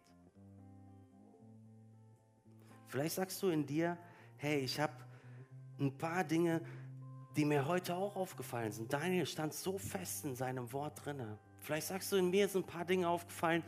Vielleicht 2.85 3.15
sagst 3.15 3.41
du 3.41 3.47
in 3.47 3.65
dir, 3.65 3.97
hey, 4.37 4.59
ich 4.59 4.79
habe 4.79 4.93
ein 5.79 5.97
paar 5.97 6.23
Dinge, 6.23 6.61
die 7.35 7.45
mir 7.45 7.67
heute 7.67 7.95
auch 7.95 8.15
aufgefallen 8.15 8.71
sind. 8.71 8.93
Daniel 8.93 9.25
stand 9.25 9.53
so 9.53 9.77
fest 9.77 10.25
in 10.25 10.35
seinem 10.35 10.71
Wort 10.71 11.05
drinne. 11.05 11.37
Vielleicht 11.59 11.87
sagst 11.87 12.11
du, 12.11 12.17
in 12.17 12.29
mir 12.29 12.47
sind 12.47 12.65
ein 12.65 12.69
paar 12.69 12.85
Dinge 12.85 13.07
aufgefallen. 13.07 13.63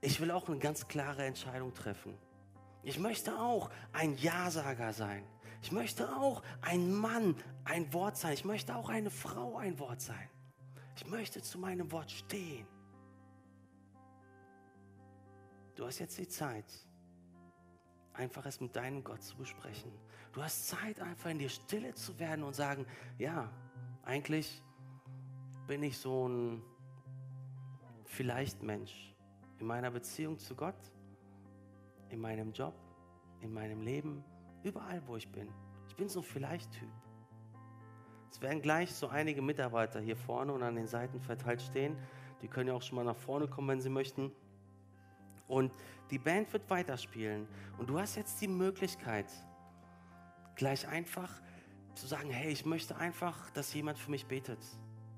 Ich 0.00 0.20
will 0.20 0.30
auch 0.30 0.48
eine 0.48 0.58
ganz 0.58 0.86
klare 0.86 1.24
Entscheidung 1.24 1.72
treffen. 1.72 2.16
Ich 2.82 2.98
möchte 2.98 3.38
auch 3.38 3.70
ein 3.92 4.16
Ja-Sager 4.18 4.92
sein. 4.92 5.24
Ich 5.62 5.72
möchte 5.72 6.14
auch 6.16 6.42
ein 6.60 6.92
Mann 6.92 7.36
ein 7.64 7.90
Wort 7.94 8.18
sein. 8.18 8.34
Ich 8.34 8.44
möchte 8.44 8.76
auch 8.76 8.90
eine 8.90 9.10
Frau 9.10 9.56
ein 9.56 9.78
Wort 9.78 10.02
sein. 10.02 10.28
Ich 10.96 11.06
möchte 11.06 11.40
zu 11.40 11.58
meinem 11.58 11.90
Wort 11.90 12.10
stehen. 12.10 12.66
Du 15.74 15.86
hast 15.86 15.98
jetzt 15.98 16.18
die 16.18 16.28
Zeit, 16.28 16.66
einfach 18.14 18.46
es 18.46 18.60
mit 18.60 18.74
deinem 18.74 19.04
Gott 19.04 19.22
zu 19.22 19.36
besprechen. 19.36 19.92
Du 20.32 20.42
hast 20.42 20.68
Zeit, 20.68 21.00
einfach 21.00 21.30
in 21.30 21.38
dir 21.38 21.48
stille 21.48 21.94
zu 21.94 22.18
werden 22.18 22.42
und 22.44 22.54
sagen, 22.54 22.86
ja, 23.18 23.50
eigentlich 24.02 24.62
bin 25.66 25.82
ich 25.82 25.98
so 25.98 26.28
ein 26.28 26.62
vielleicht 28.04 28.62
Mensch 28.62 29.14
in 29.58 29.66
meiner 29.66 29.90
Beziehung 29.90 30.38
zu 30.38 30.54
Gott 30.54 30.74
in 32.14 32.20
meinem 32.20 32.52
Job, 32.52 32.74
in 33.40 33.52
meinem 33.52 33.82
Leben, 33.82 34.24
überall, 34.62 35.02
wo 35.06 35.16
ich 35.16 35.30
bin. 35.30 35.48
Ich 35.88 35.96
bin 35.96 36.08
so 36.08 36.20
ein 36.20 36.24
Vielleicht-Typ. 36.24 36.88
Es 38.30 38.40
werden 38.40 38.62
gleich 38.62 38.92
so 38.92 39.08
einige 39.08 39.42
Mitarbeiter 39.42 40.00
hier 40.00 40.16
vorne 40.16 40.52
und 40.52 40.62
an 40.62 40.76
den 40.76 40.86
Seiten 40.86 41.20
verteilt 41.20 41.60
stehen. 41.60 41.96
Die 42.40 42.48
können 42.48 42.68
ja 42.68 42.74
auch 42.74 42.82
schon 42.82 42.96
mal 42.96 43.04
nach 43.04 43.16
vorne 43.16 43.48
kommen, 43.48 43.68
wenn 43.68 43.80
sie 43.80 43.90
möchten. 43.90 44.32
Und 45.48 45.72
die 46.10 46.18
Band 46.18 46.52
wird 46.52 46.68
weiterspielen. 46.70 47.46
Und 47.78 47.88
du 47.88 47.98
hast 47.98 48.16
jetzt 48.16 48.40
die 48.40 48.48
Möglichkeit, 48.48 49.26
gleich 50.56 50.86
einfach 50.88 51.30
zu 51.94 52.06
sagen, 52.06 52.30
hey, 52.30 52.52
ich 52.52 52.64
möchte 52.64 52.96
einfach, 52.96 53.50
dass 53.50 53.72
jemand 53.74 53.98
für 53.98 54.10
mich 54.10 54.26
betet. 54.26 54.58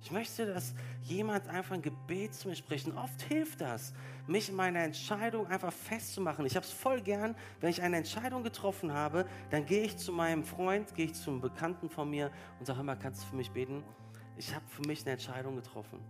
Ich 0.02 0.10
möchte, 0.10 0.46
dass 0.46 0.74
jemand 1.02 1.48
einfach 1.48 1.74
ein 1.74 1.82
Gebet 1.82 2.34
zu 2.34 2.48
mir 2.48 2.54
spricht. 2.54 2.86
Und 2.86 2.96
oft 2.96 3.20
hilft 3.22 3.60
das, 3.60 3.92
mich 4.26 4.48
in 4.48 4.54
meiner 4.54 4.80
Entscheidung 4.80 5.46
einfach 5.46 5.72
festzumachen. 5.72 6.44
Ich 6.46 6.54
habe 6.54 6.66
es 6.66 6.72
voll 6.72 7.00
gern, 7.00 7.34
wenn 7.60 7.70
ich 7.70 7.82
eine 7.82 7.96
Entscheidung 7.96 8.42
getroffen 8.42 8.92
habe, 8.92 9.26
dann 9.50 9.64
gehe 9.64 9.82
ich 9.82 9.96
zu 9.96 10.12
meinem 10.12 10.44
Freund, 10.44 10.94
gehe 10.94 11.06
ich 11.06 11.14
zum 11.14 11.40
Bekannten 11.40 11.88
von 11.88 12.10
mir 12.10 12.30
und 12.58 12.66
sage 12.66 12.80
immer, 12.80 12.94
kannst 12.94 13.24
du 13.24 13.28
für 13.28 13.36
mich 13.36 13.50
beten? 13.50 13.82
ich 14.36 14.54
habe 14.54 14.64
für 14.68 14.82
mich 14.82 15.02
eine 15.02 15.12
Entscheidung 15.12 15.56
getroffen. 15.56 16.00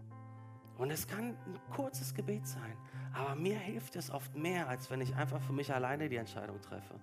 Und 0.78 0.90
es 0.90 1.06
kann 1.06 1.30
ein 1.30 1.60
kurzes 1.74 2.14
Gebet 2.14 2.46
sein, 2.46 2.76
aber 3.14 3.34
mir 3.34 3.58
hilft 3.58 3.96
es 3.96 4.10
oft 4.10 4.34
mehr, 4.36 4.68
als 4.68 4.90
wenn 4.90 5.00
ich 5.00 5.14
einfach 5.16 5.40
für 5.40 5.52
mich 5.52 5.72
alleine 5.72 6.08
die 6.08 6.16
Entscheidung 6.16 6.60
treffe. 6.60 6.94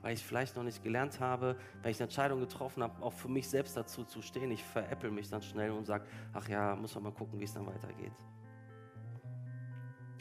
Weil 0.00 0.14
ich 0.14 0.24
vielleicht 0.24 0.56
noch 0.56 0.64
nicht 0.64 0.82
gelernt 0.82 1.20
habe, 1.20 1.56
weil 1.82 1.90
ich 1.92 1.98
eine 1.98 2.04
Entscheidung 2.04 2.40
getroffen 2.40 2.82
habe, 2.82 3.02
auch 3.02 3.12
für 3.12 3.28
mich 3.28 3.48
selbst 3.48 3.76
dazu 3.76 4.04
zu 4.04 4.22
stehen. 4.22 4.50
Ich 4.50 4.64
veräppel 4.64 5.10
mich 5.10 5.28
dann 5.28 5.42
schnell 5.42 5.70
und 5.70 5.84
sage, 5.84 6.06
ach 6.32 6.48
ja, 6.48 6.74
muss 6.74 6.94
man 6.94 7.04
mal 7.04 7.12
gucken, 7.12 7.38
wie 7.38 7.44
es 7.44 7.52
dann 7.52 7.66
weitergeht. 7.66 8.12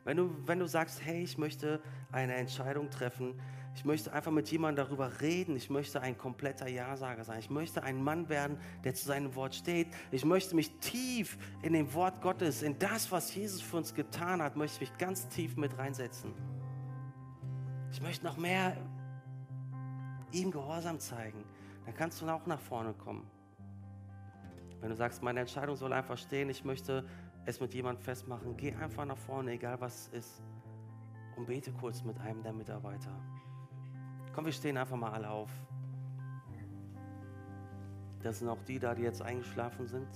Wenn 0.04 0.18
du, 0.18 0.36
wenn 0.46 0.60
du 0.60 0.68
sagst, 0.68 1.04
hey, 1.04 1.24
ich 1.24 1.38
möchte 1.38 1.82
eine 2.12 2.36
Entscheidung 2.36 2.90
treffen, 2.90 3.40
ich 3.76 3.86
möchte 3.86 4.12
einfach 4.12 4.32
mit 4.32 4.52
jemandem 4.52 4.86
darüber 4.86 5.22
reden. 5.22 5.56
Ich 5.56 5.70
möchte 5.70 6.02
ein 6.02 6.18
kompletter 6.18 6.68
Ja-Sager 6.68 7.24
sein. 7.24 7.40
Ich 7.40 7.50
möchte 7.50 7.84
ein 7.84 8.04
Mann 8.04 8.28
werden, 8.30 8.58
der 8.84 8.94
zu 8.94 9.06
seinem 9.06 9.34
Wort 9.36 9.56
steht. 9.56 9.88
Ich 10.12 10.26
möchte 10.26 10.56
mich 10.56 10.78
tief 10.80 11.38
in 11.62 11.74
dem 11.74 11.94
Wort 11.94 12.22
Gottes, 12.22 12.64
in 12.64 12.78
das, 12.80 13.12
was 13.12 13.34
Jesus 13.34 13.62
für 13.62 13.78
uns 13.78 13.94
getan 13.94 14.42
hat, 14.42 14.56
möchte 14.56 14.84
ich 14.84 14.90
mich 14.92 15.00
ganz 15.00 15.28
tief 15.30 15.56
mit 15.56 15.78
reinsetzen. 15.78 16.34
Ich 17.92 18.02
möchte 18.02 18.26
noch 18.26 18.38
mehr 18.38 18.76
ihm 20.32 20.52
Gehorsam 20.52 21.00
zeigen. 21.00 21.44
Dann 21.86 21.96
kannst 21.96 22.22
du 22.22 22.28
auch 22.28 22.46
nach 22.46 22.60
vorne 22.60 22.94
kommen. 22.94 23.30
Wenn 24.80 24.90
du 24.90 24.96
sagst, 24.96 25.22
meine 25.22 25.42
Entscheidung 25.42 25.76
soll 25.76 25.94
einfach 25.94 26.18
stehen, 26.18 26.50
ich 26.50 26.66
möchte 26.66 27.06
es 27.46 27.60
mit 27.60 27.74
jemandem 27.74 28.04
festmachen, 28.04 28.56
geh 28.58 28.74
einfach 28.76 29.06
nach 29.06 29.18
vorne, 29.18 29.52
egal 29.52 29.80
was 29.82 30.08
es 30.08 30.26
ist, 30.26 30.44
und 31.36 31.48
bete 31.48 31.72
kurz 31.72 32.04
mit 32.04 32.20
einem 32.20 32.44
der 32.44 32.54
Mitarbeiter. 32.54 33.12
Komm, 34.34 34.46
wir 34.46 34.52
stehen 34.52 34.78
einfach 34.78 34.98
mal 34.98 35.12
alle 35.12 35.30
auf. 35.30 35.50
Das 38.22 38.40
sind 38.40 38.50
auch 38.50 38.62
die 38.64 38.80
da, 38.80 38.94
die 38.94 39.02
jetzt 39.02 39.22
eingeschlafen 39.22 39.88
sind. 39.88 40.08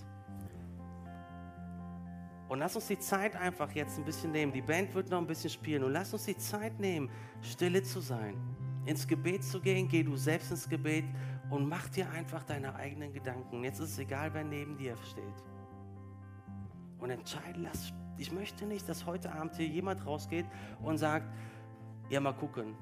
Und 2.47 2.59
lass 2.59 2.76
uns 2.76 2.88
die 2.88 2.99
Zeit 2.99 3.36
einfach 3.36 3.71
jetzt 3.71 3.97
ein 3.97 4.05
bisschen 4.05 4.32
nehmen. 4.32 4.53
Die 4.53 4.61
Band 4.61 4.93
wird 4.93 5.09
noch 5.09 5.17
ein 5.17 5.26
bisschen 5.26 5.49
spielen. 5.49 5.84
Und 5.84 5.93
lass 5.93 6.13
uns 6.13 6.26
die 6.26 6.38
Zeit 6.38 6.80
nehmen, 6.80 7.09
stille 7.41 7.82
zu 7.82 7.99
sein, 7.99 8.36
ins 8.86 9.07
Gebet 9.07 9.43
zu 9.43 9.59
gehen. 9.59 9.88
Geh 9.88 10.03
du 10.03 10.15
selbst 10.15 10.51
ins 10.51 10.69
Gebet 10.69 11.05
und 11.49 11.67
mach 11.67 11.89
dir 11.89 12.09
einfach 12.11 12.43
deine 12.43 12.76
eigenen 12.76 13.11
Gedanken. 13.11 13.63
Jetzt 13.63 13.80
ist 13.80 13.93
es 13.93 13.99
egal, 13.99 14.32
wer 14.34 14.43
neben 14.43 14.78
dir 14.78 14.95
steht. 14.97 15.43
Und 16.99 17.09
entscheide, 17.09 17.59
lass, 17.59 17.93
ich 18.17 18.31
möchte 18.31 18.65
nicht, 18.65 18.87
dass 18.87 19.05
heute 19.05 19.31
Abend 19.33 19.55
hier 19.55 19.67
jemand 19.67 20.05
rausgeht 20.05 20.45
und 20.81 20.97
sagt, 20.97 21.27
ja, 22.09 22.19
mal 22.19 22.33
gucken, 22.33 22.75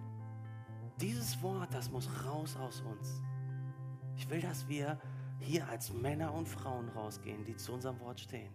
dieses 0.99 1.41
Wort, 1.41 1.73
das 1.73 1.89
muss 1.91 2.09
raus 2.25 2.55
aus 2.57 2.81
uns. 2.81 3.21
Ich 4.15 4.29
will, 4.29 4.41
dass 4.41 4.67
wir 4.67 4.99
hier 5.39 5.67
als 5.67 5.91
Männer 5.91 6.33
und 6.33 6.47
Frauen 6.47 6.89
rausgehen, 6.89 7.43
die 7.45 7.55
zu 7.55 7.73
unserem 7.73 7.99
Wort 7.99 8.19
stehen. 8.19 8.53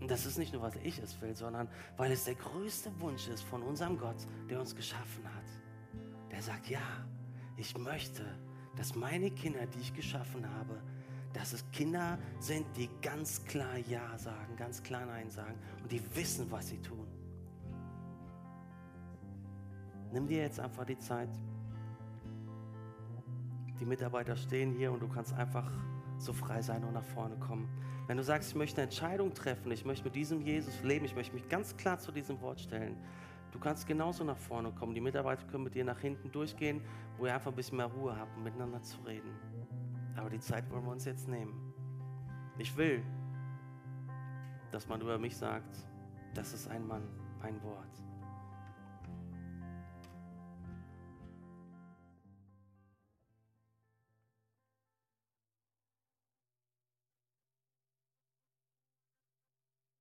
Und 0.00 0.10
das 0.10 0.26
ist 0.26 0.38
nicht 0.38 0.52
nur, 0.52 0.62
was 0.62 0.74
ich 0.82 0.98
es 0.98 1.20
will, 1.20 1.36
sondern 1.36 1.68
weil 1.96 2.10
es 2.10 2.24
der 2.24 2.34
größte 2.34 2.90
Wunsch 3.00 3.28
ist 3.28 3.42
von 3.42 3.62
unserem 3.62 3.98
Gott, 3.98 4.26
der 4.50 4.58
uns 4.58 4.74
geschaffen 4.74 5.24
hat. 5.24 6.30
Der 6.30 6.42
sagt, 6.42 6.68
ja, 6.68 6.80
ich 7.56 7.76
möchte, 7.78 8.24
dass 8.74 8.96
meine 8.96 9.30
Kinder, 9.30 9.64
die 9.66 9.78
ich 9.78 9.94
geschaffen 9.94 10.48
habe, 10.56 10.82
dass 11.32 11.52
es 11.52 11.64
Kinder 11.72 12.18
sind, 12.40 12.66
die 12.76 12.88
ganz 13.00 13.44
klar 13.44 13.78
Ja 13.88 14.16
sagen, 14.18 14.56
ganz 14.56 14.82
klar 14.82 15.06
Nein 15.06 15.30
sagen 15.30 15.54
und 15.82 15.90
die 15.90 16.02
wissen, 16.14 16.50
was 16.50 16.68
sie 16.68 16.78
tun. 16.78 17.06
Nimm 20.12 20.26
dir 20.26 20.42
jetzt 20.42 20.60
einfach 20.60 20.84
die 20.84 20.98
Zeit. 20.98 21.30
Die 23.80 23.86
Mitarbeiter 23.86 24.36
stehen 24.36 24.72
hier 24.72 24.92
und 24.92 25.00
du 25.00 25.08
kannst 25.08 25.32
einfach 25.32 25.70
so 26.18 26.32
frei 26.32 26.60
sein 26.60 26.84
und 26.84 26.92
nach 26.92 27.04
vorne 27.04 27.36
kommen. 27.36 27.68
Wenn 28.06 28.16
du 28.16 28.22
sagst, 28.22 28.50
ich 28.50 28.54
möchte 28.54 28.76
eine 28.76 28.84
Entscheidung 28.84 29.32
treffen, 29.32 29.72
ich 29.72 29.84
möchte 29.84 30.04
mit 30.04 30.14
diesem 30.14 30.42
Jesus 30.42 30.82
leben, 30.82 31.04
ich 31.04 31.14
möchte 31.14 31.34
mich 31.34 31.48
ganz 31.48 31.76
klar 31.76 31.98
zu 31.98 32.12
diesem 32.12 32.40
Wort 32.42 32.60
stellen, 32.60 32.96
du 33.52 33.58
kannst 33.58 33.86
genauso 33.86 34.22
nach 34.22 34.36
vorne 34.36 34.70
kommen. 34.72 34.94
Die 34.94 35.00
Mitarbeiter 35.00 35.46
können 35.46 35.64
mit 35.64 35.74
dir 35.74 35.84
nach 35.84 35.98
hinten 35.98 36.30
durchgehen, 36.30 36.82
wo 37.16 37.26
ihr 37.26 37.34
einfach 37.34 37.50
ein 37.50 37.56
bisschen 37.56 37.78
mehr 37.78 37.86
Ruhe 37.86 38.16
habt, 38.16 38.36
um 38.36 38.44
miteinander 38.44 38.82
zu 38.82 39.00
reden. 39.00 39.30
Aber 40.16 40.30
die 40.30 40.40
Zeit 40.40 40.70
wollen 40.70 40.84
wir 40.84 40.92
uns 40.92 41.04
jetzt 41.04 41.28
nehmen. 41.28 41.72
Ich 42.58 42.76
will, 42.76 43.02
dass 44.70 44.86
man 44.88 45.00
über 45.00 45.18
mich 45.18 45.36
sagt, 45.36 45.76
das 46.34 46.52
ist 46.52 46.68
ein 46.68 46.86
Mann, 46.86 47.02
ein 47.42 47.62
Wort. 47.62 48.02